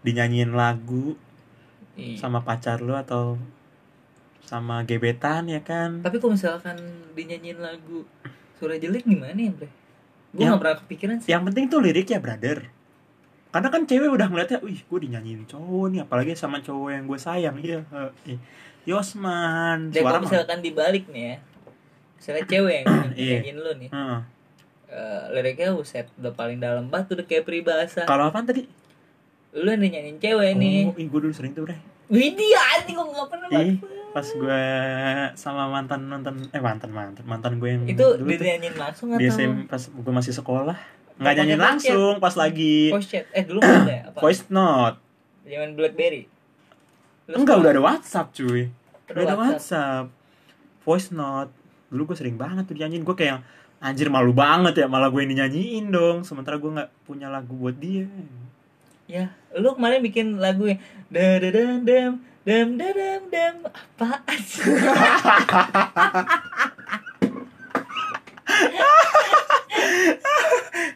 dinyanyiin 0.00 0.52
lagu 0.52 1.16
Iya. 1.94 2.20
sama 2.20 2.42
pacar 2.42 2.82
lo 2.82 2.98
atau 2.98 3.38
sama 4.44 4.84
gebetan 4.84 5.46
ya 5.46 5.60
kan. 5.60 6.00
Tapi 6.00 6.16
kalau 6.16 6.32
misalkan 6.32 6.76
dinyanyiin 7.12 7.58
lagu 7.58 8.04
suara 8.54 8.76
jelek 8.76 9.04
gimana 9.04 9.34
ya, 9.34 9.50
Bre? 9.50 9.68
Gua 10.30 10.36
Yang- 10.36 10.48
nggak 10.48 10.60
pernah 10.60 10.76
kepikiran 10.78 11.16
sih. 11.18 11.28
Yang 11.28 11.42
penting 11.48 11.64
tuh 11.66 11.80
liriknya, 11.80 12.18
brother. 12.18 12.58
Karena 13.48 13.68
kan 13.70 13.82
cewek 13.84 14.10
udah 14.10 14.26
ngeliatnya, 14.26 14.58
wih 14.60 14.82
gue 14.82 14.98
dinyanyiin 15.00 15.46
cowok 15.46 15.86
nih, 15.88 16.00
apalagi 16.02 16.34
sama 16.34 16.58
cowok 16.58 16.90
yang 16.90 17.04
gue 17.04 17.18
sayang. 17.18 17.54
Iya, 17.56 17.86
eh, 18.26 18.38
Yosman. 18.84 19.94
Dan 19.94 20.02
Suara 20.02 20.10
kalau 20.10 20.20
mah. 20.20 20.26
misalkan 20.26 20.58
dibalik 20.58 21.04
nih 21.06 21.24
ya, 21.24 21.36
misalnya 22.16 22.44
cewek 22.44 22.74
yang 22.74 22.86
Iya. 23.14 23.30
nyanyiin 23.38 23.56
lu 23.56 23.72
nih, 23.78 23.90
Heeh. 23.90 24.20
eh, 24.90 25.22
liriknya 25.30 25.70
buset 25.70 26.06
udah 26.16 26.32
paling 26.32 26.58
dalam 26.58 26.90
banget 26.90 27.14
udah 27.14 27.24
kayak 27.24 27.44
peribahasa. 27.44 28.02
Kalau 28.04 28.26
apaan 28.26 28.42
tadi? 28.42 28.66
Lu 29.54 29.70
yang 29.70 29.80
nyanyiin 29.80 30.18
cewek 30.18 30.50
nih. 30.52 30.78
Oh, 30.84 30.98
ih, 30.98 31.06
gue 31.06 31.20
dulu 31.22 31.30
sering 31.30 31.54
tuh, 31.54 31.62
bre. 31.62 31.78
Widih 32.04 32.52
anjing 32.74 32.94
kok 32.94 33.06
gak 33.08 33.28
pernah. 33.30 33.48
Pas 34.14 34.22
gue 34.22 34.62
sama 35.34 35.66
mantan 35.66 36.06
nonton 36.06 36.46
eh 36.54 36.62
mantan 36.62 36.94
mantan 36.94 37.24
mantan 37.26 37.58
gue 37.58 37.66
yang 37.66 37.82
Itu 37.82 38.14
dulu 38.14 38.30
dinyanyiin 38.30 38.78
langsung 38.78 39.10
atau 39.10 39.26
SM 39.26 39.66
pas 39.66 39.82
gue 39.82 40.12
masih 40.14 40.30
sekolah 40.30 40.78
nggak 41.18 41.34
nyanyiin 41.34 41.58
langsung 41.58 42.12
pas 42.22 42.34
lagi 42.38 42.94
voice 42.94 43.10
chat? 43.10 43.26
Eh 43.34 43.42
dulu 43.42 43.58
ada 43.58 43.90
ya? 43.90 44.02
Apa? 44.14 44.18
voice 44.22 44.46
note 44.48 44.98
Zaman 45.44 45.76
Blackberry. 45.76 46.24
Lu 47.28 47.44
enggak 47.44 47.60
udah 47.60 47.70
ada 47.74 47.82
WhatsApp 47.82 48.32
cuy 48.32 48.70
Udah 49.10 49.12
udah 49.12 49.22
ada 49.26 49.36
WhatsApp. 49.36 50.06
WhatsApp 50.06 50.06
voice 50.86 51.08
note 51.10 51.50
dulu 51.90 52.02
gue 52.14 52.16
sering 52.16 52.36
banget 52.38 52.64
tuh 52.70 52.74
dinyanyiin 52.78 53.02
gue 53.02 53.16
kayak 53.18 53.42
anjir 53.78 54.08
malu 54.08 54.30
banget 54.32 54.80
ya 54.80 54.86
malah 54.86 55.10
gue 55.10 55.20
yang 55.20 55.34
dinyanyiin 55.34 55.90
dong 55.90 56.22
sementara 56.22 56.56
gue 56.56 56.70
nggak 56.70 56.90
punya 57.02 57.26
lagu 57.26 57.52
buat 57.58 57.74
dia 57.76 58.06
Ya, 59.04 59.36
lu 59.52 59.76
kemarin 59.76 60.00
bikin 60.00 60.40
lagu 60.40 60.64
yang 60.64 60.80
da 61.12 61.36
da 61.36 61.48
dam 61.52 61.84
dam 61.84 62.12
dam 62.44 62.76
da 62.76 62.88
dam 62.92 63.22
dam 63.32 63.54
apaan 63.72 64.40
sih? 64.44 64.60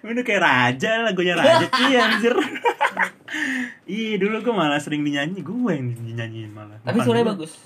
Udah 0.05 0.25
kayak 0.25 0.43
raja 0.45 0.91
lagunya 1.05 1.35
raja. 1.37 1.65
Sih 1.73 1.97
anjir. 1.97 2.37
Ih 3.89 4.21
dulu 4.21 4.45
gue 4.45 4.55
malah 4.55 4.81
sering 4.81 5.01
dinyanyi. 5.05 5.41
Gue 5.41 5.73
yang 5.73 5.93
dinyanyiin 5.97 6.53
malah. 6.53 6.77
Tapi 6.85 7.01
suaranya 7.01 7.33
bagus. 7.33 7.57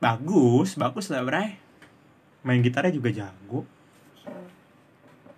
Bagus 0.00 0.76
Bagus 0.76 1.08
lah 1.08 1.24
bray. 1.24 1.56
Main 2.44 2.60
gitarnya 2.60 2.92
juga 2.92 3.08
jago. 3.08 3.64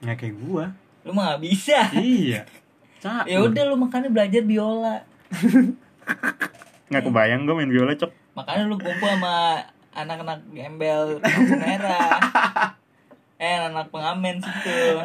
Nggak 0.02 0.16
kayak 0.18 0.34
gue 0.34 0.64
Lu 1.06 1.14
mah 1.14 1.38
gak 1.38 1.42
bisa. 1.46 1.78
Iya. 1.94 2.42
Cak 2.98 3.30
Ya 3.30 3.38
udah 3.38 3.62
lu 3.70 3.78
makanya 3.78 4.10
belajar 4.10 4.42
biola. 4.42 5.06
Nggak 6.86 7.02
kebayang 7.10 7.46
gue 7.46 7.54
main 7.54 7.70
biola 7.70 7.94
cok 7.98 8.12
Makanya 8.36 8.62
lu 8.68 8.76
kumpul 8.78 9.08
sama 9.08 9.64
anak-anak 9.96 10.44
gembel 10.52 11.18
merah 11.56 12.20
eh 13.42 13.56
anak 13.68 13.88
pengamen 13.88 14.44
situ 14.44 14.92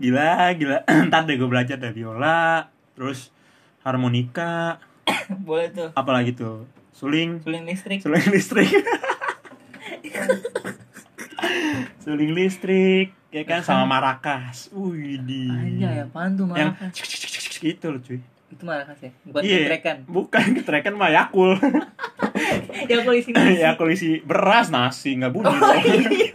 Gila, 0.00 0.56
gila. 0.56 0.78
Ntar 1.08 1.28
deh 1.28 1.36
gue 1.36 1.48
belajar 1.48 1.76
dari 1.76 1.92
biola, 1.92 2.72
terus 2.96 3.28
harmonika, 3.84 4.80
boleh 5.48 5.68
tuh 5.72 5.88
apalagi 5.92 6.32
tuh? 6.32 6.64
Suling, 6.96 7.44
suling 7.44 7.68
listrik 7.68 8.00
suling 8.00 8.24
listrik. 8.32 8.72
suling 12.06 12.32
listrik, 12.32 13.12
ya 13.28 13.44
kan 13.44 13.60
sama 13.60 13.84
marakas. 13.84 14.72
Wih, 14.72 15.20
di. 15.20 15.52
aja 15.52 15.88
ya 16.02 16.04
apaan 16.08 16.40
tuh 16.40 16.48
Yang 16.56 16.72
marakas 16.72 16.94
gitu 17.60 17.86
loh, 17.92 18.00
cuy. 18.00 18.20
Itu 18.46 18.62
marakas 18.62 18.98
ya 19.02 19.10
bukan 19.26 19.40
Iya. 19.42 19.58
ketrekan 19.66 19.96
Bukan 20.06 20.46
ketrekan 20.54 20.94
mah 20.94 21.10
Yakul. 21.10 21.58
ya 22.90 23.02
aku 23.02 23.10
di 23.12 23.22
sini 23.22 23.58
ya 23.58 23.74
aku 23.74 23.90
isi 23.90 24.22
beras 24.22 24.70
nasi 24.70 25.18
nggak 25.18 25.32
bunyi 25.34 25.50
Oh, 25.50 25.74
iya. 25.82 26.30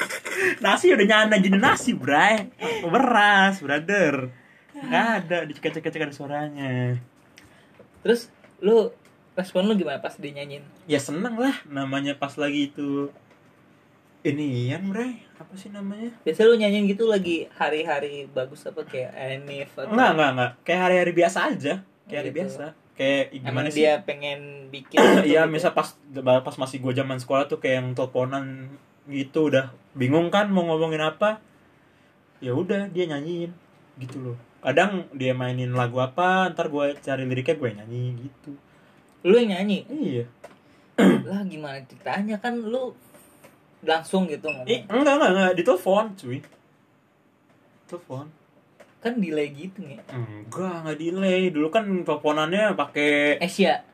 nasi 0.64 0.92
udah 0.92 1.06
nyana 1.06 1.40
jadi 1.40 1.56
nasi 1.56 1.96
bray. 1.96 2.52
Beras 2.84 3.64
brother. 3.64 4.28
Nggak 4.76 5.06
ada 5.24 5.38
dicek-cek 5.48 6.04
ada 6.04 6.12
suaranya. 6.12 7.00
Terus 8.04 8.28
lu 8.60 8.92
respon 9.34 9.66
lu 9.66 9.74
gimana 9.74 9.98
pas 9.98 10.14
dia 10.14 10.30
nyanyiin 10.30 10.62
ya 10.86 11.02
seneng 11.02 11.34
lah 11.34 11.58
namanya 11.66 12.14
pas 12.14 12.30
lagi 12.38 12.70
itu 12.70 13.10
ini 14.24 14.72
Ian 14.72 14.88
bray 14.88 15.20
apa 15.36 15.52
sih 15.52 15.68
namanya 15.68 16.08
biasa 16.24 16.48
lu 16.48 16.56
nyanyiin 16.56 16.88
gitu 16.88 17.04
lagi 17.04 17.44
hari-hari 17.52 18.24
bagus 18.32 18.64
apa 18.64 18.80
kayak 18.82 19.12
Enif 19.12 19.76
atau 19.76 19.92
enggak 19.92 20.10
enggak 20.16 20.30
enggak 20.32 20.50
kayak 20.64 20.80
hari-hari 20.80 21.12
biasa 21.12 21.38
aja 21.52 21.74
kayak 22.08 22.20
hari 22.20 22.30
Gitu. 22.32 22.38
biasa 22.40 22.64
kayak 22.94 23.24
emang 23.30 23.44
gimana 23.44 23.68
sih 23.68 23.82
dia 23.82 23.92
pengen 24.00 24.40
bikin 24.70 24.96
gitu, 24.96 25.20
Iya, 25.26 25.42
gitu? 25.44 25.52
misal 25.52 25.70
pas 25.74 25.88
pas 26.40 26.56
masih 26.56 26.78
gue 26.78 26.92
zaman 26.94 27.18
sekolah 27.18 27.44
tuh 27.44 27.58
kayak 27.58 27.82
yang 27.82 27.88
teleponan 27.92 28.70
gitu 29.04 29.50
udah 29.50 29.68
bingung 29.92 30.30
kan 30.30 30.46
mau 30.48 30.62
ngomongin 30.64 31.02
apa. 31.02 31.42
Ya 32.38 32.54
udah 32.54 32.86
dia 32.88 33.04
nyanyiin 33.04 33.50
gitu 33.98 34.16
loh. 34.22 34.36
Kadang 34.62 35.10
dia 35.10 35.34
mainin 35.34 35.74
lagu 35.74 35.98
apa, 35.98 36.48
ntar 36.48 36.70
gue 36.70 36.94
cari 36.96 37.26
liriknya 37.26 37.58
gue 37.58 37.70
nyanyi 37.74 38.04
gitu. 38.22 38.52
lu 39.24 39.34
yang 39.36 39.58
nyanyi 39.58 39.78
Iya. 39.90 40.24
lah 41.26 41.42
gimana 41.44 41.80
ceritanya 41.84 42.36
kan 42.38 42.54
lu 42.54 42.94
langsung 43.84 44.26
gitu 44.26 44.48
ngomong 44.48 44.66
Eh, 44.66 44.80
enggak 44.88 45.14
enggak 45.16 45.30
enggak 45.30 45.52
di 45.54 45.62
telepon, 45.62 46.04
cuy. 46.16 46.38
Telepon. 47.86 48.26
kan 48.98 49.20
delay 49.20 49.52
gitu 49.52 49.84
nih 49.84 50.00
Enggak, 50.08 50.74
enggak 50.80 50.96
delay. 50.96 51.52
Dulu 51.52 51.68
kan 51.68 51.84
teleponannya 52.02 52.72
pakai 52.72 53.36
Asia 53.38 53.84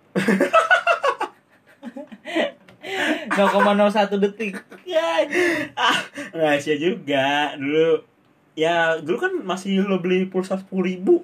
0,01 3.30 4.22
detik 4.22 4.54
ya 4.82 5.22
ah, 5.76 5.98
enggak 6.34 6.56
sih 6.60 6.76
juga. 6.76 7.54
Dulu 7.54 8.02
ya 8.58 8.98
dulu 8.98 9.16
kan 9.18 9.32
masih 9.42 9.82
lo 9.86 10.02
beli 10.02 10.26
pulsa 10.26 10.58
sepuluh 10.58 10.90
ribu 10.90 11.14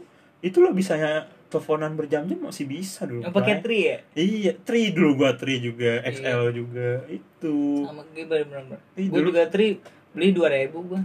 itu 0.40 0.62
lo 0.62 0.70
bisa 0.70 0.94
teleponan 1.56 1.96
berjam-jam 1.96 2.36
masih 2.38 2.64
bisa 2.64 3.08
dulu 3.08 3.24
yang 3.24 3.32
pakai 3.32 3.64
tri 3.64 3.78
ya 3.82 3.96
Iya, 4.12 4.52
tri 4.60 4.92
dulu 4.92 5.16
gua 5.16 5.32
tri 5.32 5.56
juga, 5.58 6.04
XL 6.04 6.52
juga 6.52 7.00
itu. 7.08 7.56
sama 7.82 8.04
gue 8.06 8.22
bener-bener 8.22 8.76
Ih, 8.94 9.08
gue 9.08 9.16
dulu- 9.16 9.32
juga 9.32 9.48
tri 9.48 9.80
beli 10.12 10.30
2000 10.30 10.68
gua 10.84 11.00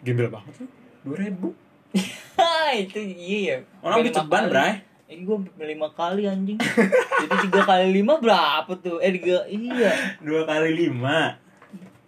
Gembel 0.00 0.28
banget 0.28 0.52
tuh. 0.58 0.68
2000. 1.04 1.52
itu 2.82 2.98
iya 2.98 3.38
ya 3.38 3.56
Orang 3.80 3.96
beli 4.00 4.10
ceban, 4.10 4.42
Bray. 4.48 4.72
Eh, 5.06 5.20
gue 5.20 5.36
lima 5.60 5.92
kali 5.92 6.24
anjing. 6.24 6.56
Jadi 6.56 7.34
tiga 7.44 7.62
kali 7.62 7.92
lima 7.92 8.16
berapa 8.16 8.72
tuh? 8.74 8.96
Eh 8.98 9.12
tiga 9.12 9.44
iya. 9.44 10.16
Dua 10.18 10.42
kali 10.42 10.72
lima. 10.74 11.36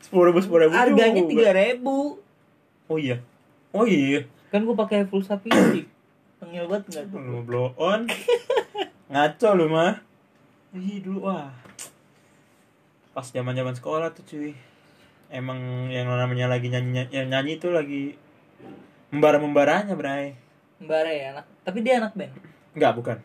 Sepuluh 0.01 0.33
ribu, 0.33 0.41
sepuluh 0.41 0.67
ribu. 0.67 0.73
Harganya 0.73 1.21
tiga 1.23 1.53
ribu. 1.53 2.17
Oh 2.89 2.97
iya. 2.97 3.21
Oh 3.71 3.85
iya. 3.85 4.25
Kan 4.49 4.65
gue 4.65 4.73
pakai 4.73 5.05
pulsa 5.05 5.37
fisik. 5.37 5.85
Tengil 6.45 6.69
banget 6.69 6.85
nggak 6.93 7.05
tuh? 7.09 7.19
Lu 7.25 7.41
blow 7.41 7.73
on. 7.81 8.05
Ngaco 9.13 9.49
lu 9.57 9.67
mah. 9.73 9.97
Ih, 10.77 11.01
dulu 11.01 11.33
wah. 11.33 11.49
Pas 13.17 13.25
zaman-zaman 13.25 13.73
sekolah 13.73 14.13
tuh 14.13 14.29
cuy. 14.29 14.53
Emang 15.33 15.89
yang 15.89 16.05
namanya 16.05 16.53
lagi 16.53 16.69
nyanyi 16.69 17.09
yang 17.09 17.33
nyanyi 17.33 17.57
itu 17.57 17.73
lagi 17.73 18.21
membara-membaranya, 19.09 19.97
Bray. 19.97 20.37
Mbak 20.85 21.01
ya 21.09 21.25
anak. 21.33 21.47
Tapi 21.65 21.79
dia 21.81 21.97
anak 21.97 22.13
band. 22.13 22.37
Enggak, 22.77 22.93
bukan. 22.93 23.19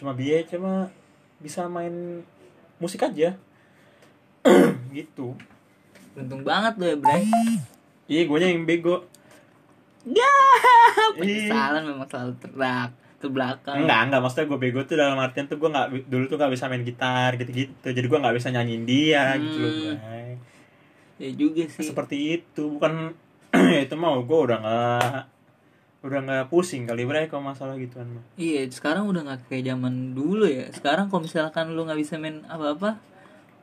Cuma 0.00 0.16
dia 0.16 0.40
cuma 0.48 0.88
bisa 1.44 1.68
main 1.68 2.24
musik 2.80 3.04
aja. 3.04 3.36
gitu. 4.96 5.36
Beruntung 6.16 6.48
banget 6.48 6.80
lu 6.80 6.84
ya 6.88 6.96
Bray. 6.96 7.28
Iya, 8.08 8.24
gue 8.24 8.38
yang 8.40 8.64
bego. 8.64 9.04
Ya. 10.18 10.34
Ih. 11.16 11.48
Penyesalan 11.48 11.82
memang 11.84 12.04
selalu 12.04 12.32
terak 12.36 12.90
terbelakang. 13.16 13.80
Enggak, 13.80 14.00
enggak. 14.04 14.20
Maksudnya 14.20 14.46
gue 14.52 14.58
bego 14.60 14.80
tuh 14.84 14.96
dalam 15.00 15.16
artian 15.16 15.48
tuh 15.48 15.56
gue 15.56 15.70
nggak 15.70 15.88
dulu 16.12 16.24
tuh 16.28 16.36
nggak 16.36 16.52
bisa 16.52 16.68
main 16.68 16.84
gitar 16.84 17.30
gitu-gitu. 17.34 17.88
Jadi 17.88 18.04
gue 18.04 18.18
nggak 18.20 18.36
bisa 18.36 18.52
nyanyiin 18.52 18.84
dia 18.84 19.32
gitu 19.40 19.56
loh, 19.58 19.72
Hmm. 19.72 19.96
Bray. 19.96 20.30
Ya 21.16 21.30
juga 21.32 21.62
sih. 21.70 21.88
Seperti 21.88 22.16
itu, 22.36 22.62
bukan 22.68 23.16
ya 23.74 23.80
itu 23.80 23.96
mau 23.96 24.20
gue 24.20 24.38
udah 24.44 24.58
nggak 24.60 25.14
udah 26.04 26.20
nggak 26.20 26.44
pusing 26.52 26.84
kali 26.84 27.08
Bray 27.08 27.32
kalau 27.32 27.48
masalah 27.48 27.80
gituan 27.80 28.04
mah. 28.12 28.24
Iya, 28.36 28.68
sekarang 28.68 29.08
udah 29.08 29.24
nggak 29.24 29.48
kayak 29.48 29.72
zaman 29.72 30.12
dulu 30.12 30.44
ya. 30.44 30.68
Sekarang 30.68 31.08
kalau 31.08 31.24
misalkan 31.24 31.72
lu 31.72 31.88
nggak 31.88 31.96
bisa 31.96 32.20
main 32.20 32.44
apa-apa, 32.44 33.00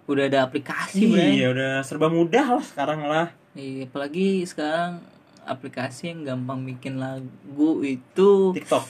udah 0.09 0.23
ada 0.25 0.49
aplikasi. 0.49 1.05
Iya, 1.05 1.53
udah 1.53 1.71
serba 1.85 2.09
mudah 2.09 2.57
lah 2.57 2.65
sekarang 2.65 3.05
lah. 3.05 3.29
Iya, 3.53 3.85
apalagi 3.85 4.41
sekarang 4.49 5.05
aplikasi 5.43 6.09
yang 6.09 6.23
gampang 6.23 6.63
bikin 6.63 6.97
lagu 6.97 7.81
itu 7.81 8.53
TikTok. 8.53 8.85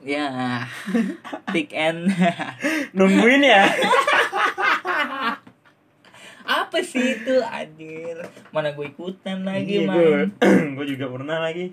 ya 0.00 0.62
tik 1.52 1.70
and 1.72 2.06
Nungguin 2.96 3.42
ya. 3.42 3.66
apa 6.48 6.80
sih 6.80 7.12
itu 7.14 7.34
anjir 7.44 8.16
mana 8.48 8.72
gue 8.72 8.88
ikutan 8.88 9.44
lagi 9.44 9.84
Iya, 9.84 9.86
man 9.86 10.28
gue 10.80 10.86
juga 10.88 11.06
pernah 11.06 11.44
lagi. 11.44 11.68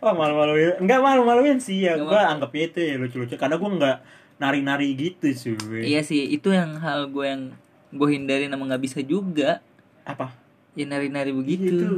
Wah 0.00 0.12
malu-maluin, 0.12 0.76
enggak 0.76 1.00
malu-maluin 1.00 1.56
sih 1.56 1.84
ya. 1.84 1.96
Gue 1.96 2.16
anggapnya 2.16 2.64
itu 2.66 2.78
ya 2.80 2.94
lucu-lucu 2.96 3.34
karena 3.36 3.56
gue 3.56 3.70
nggak 3.70 3.96
nari-nari 4.36 4.88
gitu 4.92 5.28
cuy. 5.28 5.84
iya 5.84 6.00
sih 6.00 6.24
itu 6.26 6.48
yang 6.48 6.80
hal 6.80 7.08
gue 7.08 7.24
yang 7.24 7.42
gue 7.90 8.08
hindari 8.08 8.48
nama 8.48 8.64
nggak 8.64 8.80
bisa 8.80 9.00
juga 9.00 9.60
Apa? 10.02 10.32
ya 10.72 10.84
nari-nari 10.84 11.28
Iya, 11.28 11.36
begitu 11.36 11.64
itu. 11.70 11.88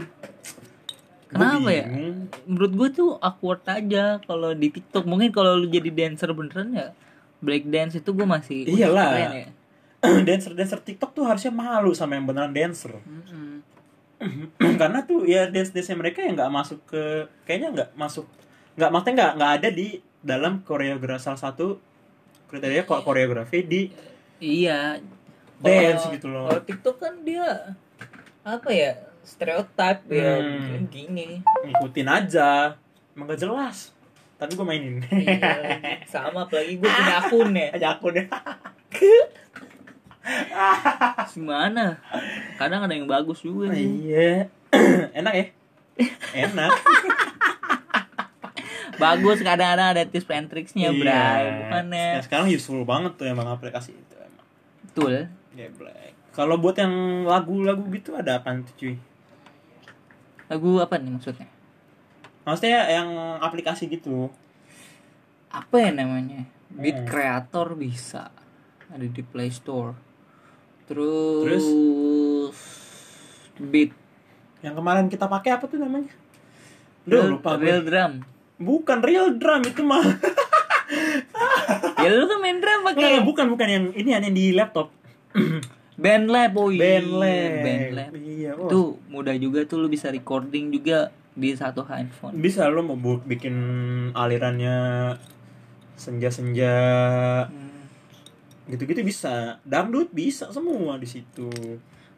Kenapa 1.33 1.69
ya? 1.69 1.85
menurut 2.45 2.73
gue 2.73 2.89
tuh 2.93 3.11
awkward 3.17 3.65
aja 3.65 4.21
kalau 4.21 4.53
di 4.53 4.69
TikTok 4.69 5.03
mungkin 5.03 5.29
kalau 5.29 5.57
lu 5.57 5.67
jadi 5.67 5.89
dancer 5.89 6.29
beneran 6.31 6.69
ya 6.71 6.89
break 7.39 7.67
dance 7.67 7.97
itu 7.97 8.09
gue 8.09 8.23
masih 8.23 8.69
Iyalah. 8.69 9.33
ya. 9.33 9.49
dancer-dancer 10.27 10.79
TikTok 10.79 11.11
tuh 11.13 11.25
harusnya 11.25 11.51
malu 11.51 11.91
sama 11.93 12.15
yang 12.15 12.27
beneran 12.27 12.51
dancer. 12.51 12.93
Mm-mm. 12.99 13.63
karena 14.81 15.03
tuh 15.03 15.25
ya 15.25 15.47
dance 15.47 15.71
dance 15.71 15.91
mereka 15.93 16.21
yang 16.21 16.35
nggak 16.35 16.53
masuk 16.53 16.79
ke 16.85 17.03
kayaknya 17.43 17.69
nggak 17.73 17.91
masuk 17.95 18.27
nggak 18.75 18.89
maksudnya 18.89 19.15
nggak 19.17 19.33
nggak 19.35 19.53
ada 19.57 19.69
di 19.69 19.87
dalam 20.19 20.53
koreografi 20.61 21.19
salah 21.21 21.41
satu 21.41 21.81
kriteria 22.47 22.83
ko- 22.83 23.01
koreografi 23.01 23.59
di 23.63 23.81
Iya. 24.39 24.99
Dance 25.57 26.03
Kalau- 26.03 26.13
gitu 26.13 26.27
loh. 26.29 26.45
Kalau 26.47 26.63
TikTok 26.63 26.97
kan 26.99 27.15
dia 27.23 27.47
apa 28.43 28.69
ya? 28.69 28.93
Stereotip 29.23 29.99
ya 30.07 30.39
Hmm. 30.39 30.87
gini. 30.87 31.41
ngikutin 31.63 32.09
aja 32.09 32.75
emang 33.13 33.27
gak 33.27 33.41
jelas 33.41 33.95
tapi 34.35 34.53
gue 34.53 34.67
mainin 34.67 34.99
Iya, 35.05 35.39
sama 36.13 36.43
apalagi 36.43 36.75
gue 36.75 36.85
punya 36.85 37.15
akun 37.17 37.51
ya. 37.53 37.71
aja 37.71 37.87
aku 37.95 38.11
deh 38.11 38.27
Gimana? 41.29 41.99
Kadang 42.55 42.83
ada 42.83 42.93
yang 42.93 43.07
bagus 43.07 43.41
juga 43.41 43.71
iya 43.71 44.47
enak 45.19 45.35
ya 45.35 45.47
enak 46.37 46.71
Bagus 48.95 49.43
kadang-kadang 49.43 49.89
ada 49.89 50.03
tips 50.05 50.31
and 50.31 50.47
tricksnya, 50.47 50.89
Iya. 50.89 51.01
Bray. 51.01 51.43
Bukannya 51.61 52.07
Nah, 52.13 52.23
sekarang 52.23 52.47
useful 52.47 52.83
banget 52.83 53.17
tuh 53.17 53.27
emang 53.27 53.49
aplikasi 53.49 53.91
itu 53.91 54.15
emang 54.17 54.47
betul. 54.81 55.15
Geblek. 55.53 56.15
Kalau 56.31 56.55
buat 56.57 56.77
yang 56.77 56.93
lagu-lagu 57.25 57.83
gitu 57.91 58.15
ada 58.15 58.39
apa 58.39 58.55
tuh 58.63 58.75
cuy? 58.77 58.95
Lagu 60.53 60.85
apa 60.85 61.01
nih 61.01 61.17
maksudnya? 61.17 61.49
Maksudnya 62.45 62.85
yang 62.93 63.09
aplikasi 63.41 63.89
gitu. 63.89 64.29
Apa 65.49 65.81
ya 65.81 65.91
namanya? 65.97 66.45
Beat 66.69 67.01
Hmm. 67.01 67.09
Creator 67.09 67.73
bisa. 67.73 68.29
Ada 68.93 69.09
di 69.09 69.25
Play 69.25 69.49
Store. 69.49 69.97
Terus, 70.85 71.49
Terus? 71.49 71.67
Beat 73.57 73.97
Yang 74.61 74.75
kemarin 74.77 75.09
kita 75.09 75.25
pakai 75.25 75.57
apa 75.57 75.65
tuh 75.65 75.81
namanya? 75.81 76.13
Real, 77.09 77.33
lupa 77.33 77.57
gue. 77.57 77.67
real 77.67 77.81
drum. 77.83 78.13
Bukan 78.61 78.99
real 79.01 79.27
drum 79.41 79.65
itu 79.65 79.81
mah. 79.83 80.05
ya 82.05 82.09
lu 82.13 82.29
kan 82.29 82.39
main 82.39 82.61
drum 82.61 82.87
pakai 82.87 83.19
Nah, 83.19 83.25
bukan 83.25 83.47
bukan 83.51 83.67
yang 83.67 83.85
ini 83.97 84.11
yang 84.13 84.23
di 84.31 84.53
laptop. 84.53 84.93
Bandlab 85.95 86.53
oh 86.55 86.69
iya 86.69 86.99
Bandlab. 86.99 87.53
Bandlab 87.61 88.13
Iya, 88.15 88.51
oh. 88.55 88.67
itu 88.67 88.81
mudah 89.07 89.35
juga 89.37 89.63
tuh 89.63 89.79
lu 89.79 89.89
bisa 89.89 90.09
recording 90.09 90.71
juga 90.71 91.09
di 91.33 91.53
satu 91.53 91.81
handphone 91.83 92.37
bisa 92.37 92.67
lo 92.67 92.83
mau 92.83 92.97
bikin 93.19 93.55
alirannya 94.13 94.77
senja-senja 95.95 96.75
Hmm. 97.45 97.85
gitu-gitu 98.67 99.03
bisa. 99.03 99.59
Dangdut 99.63 100.09
bisa 100.09 100.49
semua 100.49 100.97
di 100.97 101.07
situ. 101.07 101.51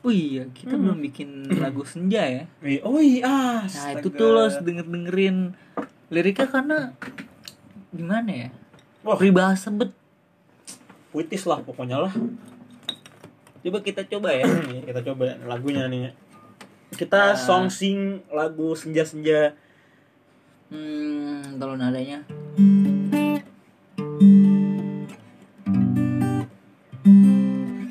oh 0.00 0.12
iya 0.12 0.44
kita 0.50 0.72
Hmm. 0.72 0.82
belum 0.84 0.98
bikin 1.02 1.28
lagu 1.56 1.80
senja 1.82 2.20
ya 2.22 2.44
Eh, 2.60 2.76
Oh 2.82 2.98
iya, 2.98 3.24
nah 3.24 3.64
astaga. 3.64 3.98
itu 3.98 4.08
tuh 4.10 4.28
lo 4.30 4.44
denger 4.46 4.84
dengerin 4.84 5.56
liriknya 6.08 6.46
karena 6.46 6.78
gimana 7.88 8.28
ya 8.28 8.48
Wah. 9.00 9.16
peribahasa 9.16 9.70
bet 9.70 9.96
puitis 11.08 11.44
lah 11.44 11.58
pokoknya 11.58 11.96
lah. 11.98 12.12
Coba 13.64 13.78
kita 13.80 14.02
coba 14.06 14.28
ya 14.30 14.44
Nih, 14.44 14.84
kita 14.88 15.00
coba 15.02 15.24
lagunya 15.42 15.88
nih. 15.88 16.12
Kita 16.92 17.32
Ah. 17.32 17.36
song 17.36 17.66
sing 17.68 17.96
lagu 18.30 18.72
senja-senja. 18.72 19.56
hmm 20.68 21.56
kalau 21.56 21.74
nadanya 21.74 22.24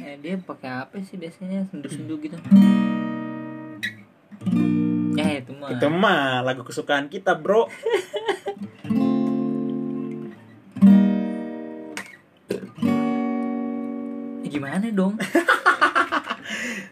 eh 0.01 0.15
dia 0.19 0.35
pakai 0.37 0.83
apa 0.83 0.95
sih 0.99 1.15
biasanya 1.15 1.63
sendu-sendu 1.65 2.19
gitu 2.19 2.35
ya 5.13 5.39
itu 5.39 5.51
mah 5.53 5.69
Itu 5.71 5.87
mah 5.87 6.41
lagu 6.41 6.61
kesukaan 6.61 7.07
kita, 7.07 7.37
Bro. 7.37 7.69
Eh, 14.43 14.49
gimana 14.49 14.85
dong 14.91 15.15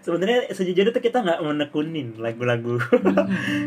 Sebenarnya 0.01 0.49
sejujurnya 0.49 0.91
tuh 0.91 0.99
kita 0.99 1.19
nggak 1.19 1.39
menekunin 1.41 2.17
lagu-lagu 2.17 2.81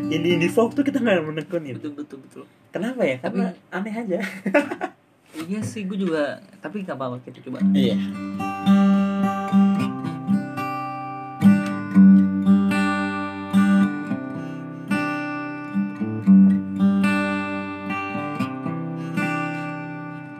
indie 0.08 0.34
indie 0.34 0.48
folk 0.48 0.72
tuh 0.72 0.82
kita 0.82 0.98
nggak 0.98 1.22
menekunin. 1.22 1.76
betul 1.76 1.94
betul 1.94 2.18
betul 2.20 2.44
Kenapa 2.70 3.00
ya? 3.02 3.16
Karena 3.18 3.50
Tapi- 3.50 3.70
aneh 3.70 3.94
aja. 3.96 4.18
iya 5.44 5.60
sih 5.60 5.82
gue 5.82 5.98
juga 5.98 6.38
tapi 6.58 6.82
nggak 6.82 6.94
apa-apa 6.94 7.18
kita 7.22 7.42
coba 7.44 7.58
Iya. 7.70 7.98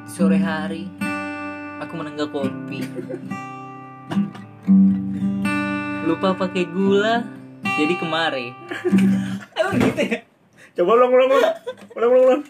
sore 0.07 0.39
hari 0.39 0.87
aku 1.83 1.93
menenggak 1.99 2.31
kopi 2.31 2.81
lupa 6.15 6.47
pakai 6.47 6.71
gula. 6.71 7.27
Jadi 7.75 7.99
kemari. 7.99 8.55
Emang 9.59 9.83
gitu 9.83 10.03
ya? 10.07 10.23
Coba 10.79 10.91
ulang 10.95 11.11
ulang 11.11 11.31
ulang. 11.35 11.55
Ulang 11.99 12.11
ulang 12.15 12.23
ulang. 12.23 12.43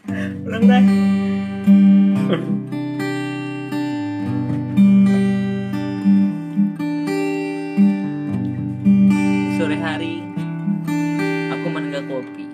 Ulang 0.44 0.62
dah. 0.68 0.84
sore 9.56 9.80
hari 9.80 10.20
aku 11.48 11.66
menenggak 11.72 12.04
kopi. 12.04 12.44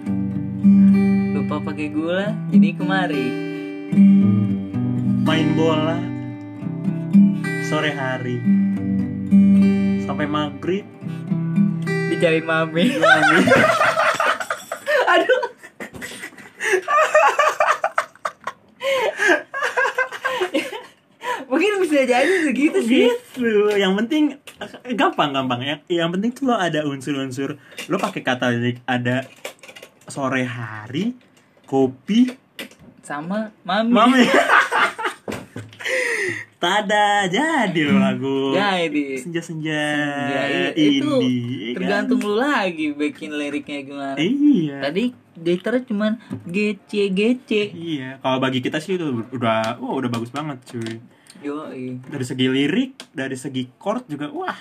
Lupa 1.34 1.58
pakai 1.58 1.90
gula 1.90 2.38
jadi 2.54 2.70
kemari. 2.78 3.26
Main 5.26 5.58
bola 5.58 5.98
sore 7.66 7.90
hari. 7.90 8.38
Sampai 10.06 10.26
maghrib 10.26 10.99
dicari 12.21 12.45
mami. 12.45 12.93
Aduh. 15.16 15.41
Mungkin 21.49 21.81
bisa 21.81 22.05
jadi 22.05 22.45
segitu 22.45 22.85
sih. 22.85 23.09
Gitu. 23.09 23.73
Yang 23.73 24.05
penting 24.05 24.37
eh, 24.61 24.93
gampang 24.93 25.33
gampang 25.33 25.64
ya. 25.64 25.81
Yang 25.89 26.21
penting 26.21 26.37
tuh 26.37 26.53
lo 26.53 26.61
ada 26.61 26.85
unsur-unsur. 26.85 27.57
Lo 27.89 27.97
pakai 27.97 28.21
kata 28.21 28.53
ada 28.85 29.25
sore 30.05 30.45
hari 30.45 31.16
kopi 31.64 32.37
sama 33.01 33.49
mami, 33.64 33.91
mami 33.91 34.23
tada 36.61 37.24
jadi 37.24 37.80
lo 37.88 37.96
lagu 37.96 38.52
jadi. 38.52 39.16
senja-senja 39.16 39.80
Ya, 40.28 40.42
iya, 40.44 40.68
itu 40.76 41.08
indie 41.08 41.72
kan? 41.72 41.74
tergantung 41.80 42.20
lu 42.20 42.36
lagi 42.36 42.92
bikin 42.92 43.32
liriknya 43.32 43.80
gimana. 43.80 44.16
Iya. 44.20 44.76
Tadi 44.84 45.04
gitarnya 45.40 45.82
cuman 45.88 46.12
gc 46.44 46.90
gc 47.16 47.50
iya 47.72 48.20
kalau 48.20 48.36
bagi 48.38 48.61
kita 48.61 48.76
sih 48.76 49.00
itu 49.00 49.08
udah 49.32 49.80
wah 49.80 49.96
udah 49.96 50.12
bagus 50.12 50.28
banget 50.28 50.61
cuy. 50.68 51.00
Yo 51.40 51.64
dari 52.04 52.24
segi 52.28 52.44
lirik 52.44 53.08
dari 53.16 53.40
segi 53.40 53.64
chord 53.80 54.04
juga 54.04 54.28
wah. 54.28 54.61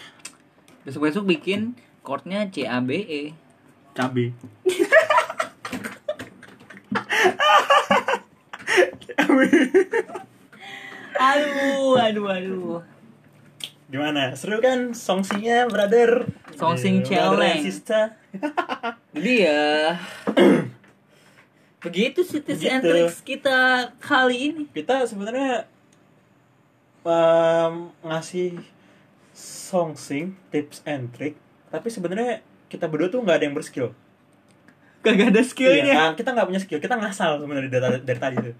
Besok 0.87 1.11
besok 1.11 1.27
bikin 1.27 1.75
chordnya 1.99 2.47
c 2.47 2.63
a 2.63 2.79
b 2.79 2.95
e. 2.95 3.23
Cabe 3.91 4.31
aduh 11.19 11.99
aduh 11.99 12.27
aduh. 12.31 12.79
Gimana? 13.89 14.31
Seru 14.37 14.61
kan? 14.63 14.93
Songsinya 14.95 15.67
brother. 15.67 16.29
Songsing 16.55 17.01
and 17.01 17.07
challenge. 17.09 17.63
sister. 17.65 18.15
Jadi 19.11 19.33
ya 19.43 19.97
begitu 21.83 22.19
sih 22.27 22.43
tips 22.43 22.63
and 22.67 22.83
tricks 22.83 23.17
kita 23.23 23.89
kali 23.99 24.37
ini. 24.51 24.63
Kita 24.69 25.03
sebenarnya 25.03 25.65
em, 27.03 27.73
ngasih 28.03 28.59
songsing 29.33 30.35
tips 30.51 30.83
and 30.83 31.09
trick 31.15 31.39
tapi 31.69 31.87
sebenarnya 31.87 32.43
kita 32.67 32.85
berdua 32.85 33.09
tuh 33.09 33.23
nggak 33.23 33.37
ada 33.41 33.45
yang 33.49 33.55
berskill. 33.57 33.95
Kagak 34.99 35.31
ada 35.31 35.39
Iya, 35.39 35.47
skillnya. 35.47 35.95
Kan? 35.95 36.11
kita 36.19 36.29
nggak 36.35 36.47
punya 36.51 36.61
skill. 36.61 36.79
Kita 36.83 36.99
ngasal 36.99 37.39
sebenarnya 37.39 37.71
dari, 37.71 37.97
dari 38.03 38.19
tadi 38.19 38.35
tuh. 38.51 38.55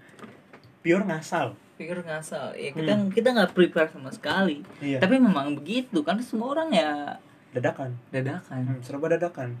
Pure 0.80 1.04
ngasal 1.04 1.52
pikir 1.80 2.04
ngasal. 2.04 2.52
Ya 2.60 2.76
kita 2.76 2.92
Hmm. 2.92 3.08
kita 3.08 3.32
nggak 3.32 3.56
prepare 3.56 3.88
sama 3.88 4.12
sekali. 4.12 4.60
Iya. 4.84 5.00
Tapi 5.00 5.16
memang 5.16 5.56
begitu 5.56 6.04
kan 6.04 6.20
semua 6.20 6.52
orang 6.52 6.68
ya 6.68 7.16
dadakan. 7.56 7.96
Dadakan. 8.12 8.60
Hmm, 8.68 8.78
serba 8.84 9.08
dadakan. 9.08 9.56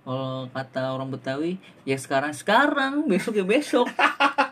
Kalau 0.00 0.48
kata 0.48 0.96
orang 0.96 1.12
Betawi 1.12 1.60
ya 1.84 2.00
sekarang 2.00 2.32
sekarang 2.32 3.04
besok 3.04 3.36
ya 3.36 3.44
besok. 3.44 3.84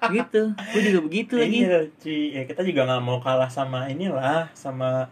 Gitu. 0.08 0.54
Gue 0.56 0.82
juga 0.88 1.00
begitu 1.04 1.36
lagi. 1.36 1.68
Iya, 1.68 1.90
cuy. 2.00 2.32
Ya, 2.32 2.42
kita 2.48 2.64
juga 2.64 2.86
nggak 2.88 3.02
mau 3.02 3.18
kalah 3.20 3.50
sama 3.50 3.92
inilah 3.92 4.48
sama 4.56 5.10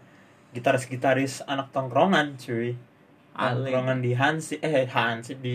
gitaris-gitaris 0.57 1.45
anak 1.45 1.69
tongkrongan, 1.69 2.33
cuy. 2.39 2.73
Tongkrongan 3.37 4.01
di 4.01 4.17
Hansi, 4.17 4.57
eh 4.57 4.89
Hansi 4.89 5.37
di 5.37 5.53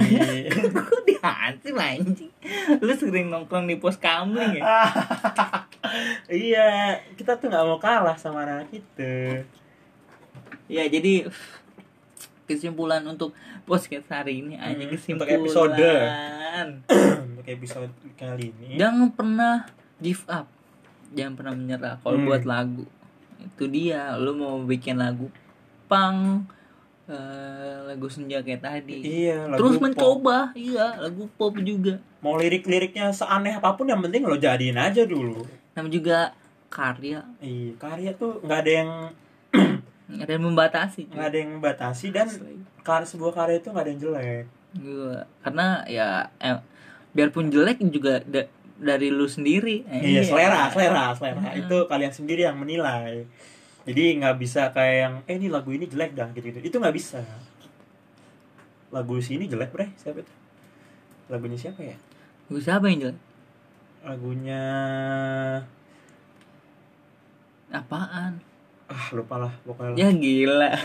di 1.09 1.15
sih 1.59 1.75
anjing? 1.75 2.31
Lu 2.79 2.93
sering 2.95 3.31
nongkrong 3.31 3.67
di 3.67 3.79
pos 3.79 3.99
kamling 3.99 4.59
ya 4.59 4.63
iya, 6.29 6.69
kita 7.13 7.35
tuh 7.35 7.47
nggak 7.47 7.65
mau 7.65 7.79
kalah 7.79 8.15
sama 8.15 8.43
anak 8.43 8.69
itu. 8.73 9.43
ya 10.67 10.85
jadi 10.87 11.27
kesimpulan 12.43 13.01
untuk 13.03 13.33
podcast 13.63 14.09
hari 14.09 14.41
ini 14.41 14.55
aja 14.57 14.77
Hmm, 14.79 14.91
kesimpulan 14.91 15.29
untuk 15.31 15.39
episode. 15.41 15.89
Untuk 17.25 17.47
episode 17.47 17.89
kali 18.15 18.53
ini. 18.53 18.77
jangan 18.77 19.09
pernah 19.11 19.65
give 19.97 20.21
up 20.27 20.45
jangan 21.11 21.33
pernah 21.35 21.55
menyerah 21.55 21.97
kalau 21.99 22.17
Hmm. 22.17 22.29
buat 22.29 22.45
lagu 22.45 22.85
itu 23.39 23.65
dia 23.67 24.13
lu 24.15 24.33
mau 24.35 24.61
bikin 24.61 24.95
lagu 24.95 25.33
pang 25.87 26.45
eh, 27.05 27.77
lagu 27.85 28.07
senja 28.07 28.39
kayak 28.39 28.61
tadi 28.61 29.01
Iya, 29.25 29.47
lagu 29.47 29.59
terus 29.59 29.75
pop. 29.75 29.83
mencoba 29.83 30.39
iya 30.53 30.95
lagu 30.97 31.25
pop 31.33 31.57
juga 31.59 31.99
Mau 32.21 32.37
lirik-liriknya 32.37 33.11
seaneh 33.11 33.57
apa 33.57 33.73
pun 33.73 33.85
yang 33.85 33.99
penting 33.99 34.23
lo 34.23 34.37
jadiin 34.37 34.77
aja 34.77 35.03
dulu. 35.03 35.43
Nama 35.73 35.89
juga 35.89 36.19
karya 36.69 37.21
Iya, 37.39 37.73
karya 37.77 38.11
tuh 38.15 38.41
nggak 38.41 38.59
ada 38.59 38.73
yang 38.75 38.91
nggak 40.13 40.25
ada 40.25 40.33
yang 40.33 40.45
membatasi 40.45 41.03
nggak 41.09 41.27
ada 41.27 41.39
yang 41.39 41.51
membatasi 41.55 42.07
dan 42.11 42.27
kar 42.81 43.03
sebuah 43.03 43.33
karya 43.33 43.57
itu 43.57 43.69
nggak 43.69 43.81
ada 43.81 43.91
yang 43.91 44.01
jelek. 44.01 44.45
Gua- 44.75 45.25
karena 45.41 45.67
ya 45.87 46.09
eh, 46.39 46.59
biarpun 47.13 47.49
jelek 47.49 47.79
juga 47.87 48.21
da- 48.23 48.49
dari 48.75 49.09
lu 49.09 49.25
sendiri 49.25 49.85
Eh, 49.87 50.13
Iya, 50.13 50.23
selera, 50.23 50.67
selera, 50.69 51.13
selera. 51.13 51.39
Hmm. 51.47 51.61
Itu 51.63 51.87
kalian 51.87 52.11
sendiri 52.11 52.43
yang 52.43 52.57
menilai. 52.57 53.23
Jadi 53.83 54.03
nggak 54.17 54.37
bisa 54.37 54.71
kayak 54.71 54.97
yang, 54.99 55.15
eh 55.25 55.35
ini 55.37 55.47
lagu 55.47 55.71
ini 55.71 55.85
jelek 55.85 56.13
dah 56.13 56.29
gitu-gitu. 56.31 56.63
Itu 56.63 56.77
nggak 56.79 56.93
bisa. 56.93 57.23
Lagu 58.91 59.17
sini 59.19 59.47
jelek 59.47 59.71
bre, 59.71 59.89
siapa 59.95 60.21
itu? 60.21 60.33
Lagunya 61.27 61.57
siapa 61.57 61.81
ya? 61.81 61.97
Gua 62.47 62.61
siapa 62.61 62.85
yang 62.87 62.99
jelek 63.03 63.19
Lagunya 64.03 64.65
Apaan? 67.73 68.43
ah 68.93 69.07
lupa 69.17 69.41
lah 69.41 69.53
pokoknya 69.65 69.97
Ya 69.97 70.13
gila. 70.13 70.69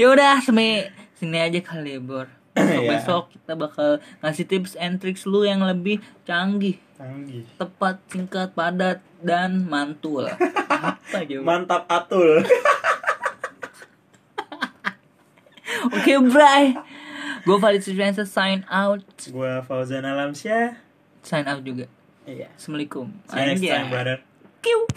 ya 0.00 0.06
udah 0.12 0.36
sampai 0.44 0.92
sini 1.16 1.40
aja 1.40 1.56
kali 1.64 1.96
Bor. 1.96 2.28
Besok 2.52 2.84
Iya. 2.84 2.90
besok 2.92 3.24
kita 3.32 3.52
bakal 3.56 3.90
ngasih 4.20 4.44
tips 4.44 4.76
and 4.76 5.00
tricks 5.00 5.24
lu 5.24 5.42
yang 5.42 5.64
lebih 5.64 5.98
canggih, 6.22 6.76
canggih 6.94 7.48
tepat, 7.56 7.98
singkat, 8.06 8.52
padat 8.52 9.00
dan 9.24 9.64
mantul. 9.64 10.28
Apa 10.28 11.24
mantap 11.40 11.88
atul 11.88 12.44
Oke, 15.84 16.16
Bray. 16.22 16.76
Gue 17.44 17.56
Valid 17.60 17.82
Sufyansa 17.84 18.24
sign 18.24 18.64
out. 18.72 19.04
gua 19.28 19.60
Fauzan 19.60 20.04
Alamsyah 20.04 20.80
Sign 21.24 21.44
out 21.48 21.60
juga. 21.64 21.88
iya 22.24 22.48
Assalamualaikum. 22.56 23.12
see 23.28 23.36
you 23.36 23.46
next 23.52 23.60
time 23.64 23.88
brother 23.92 24.16
Kiu. 24.64 24.88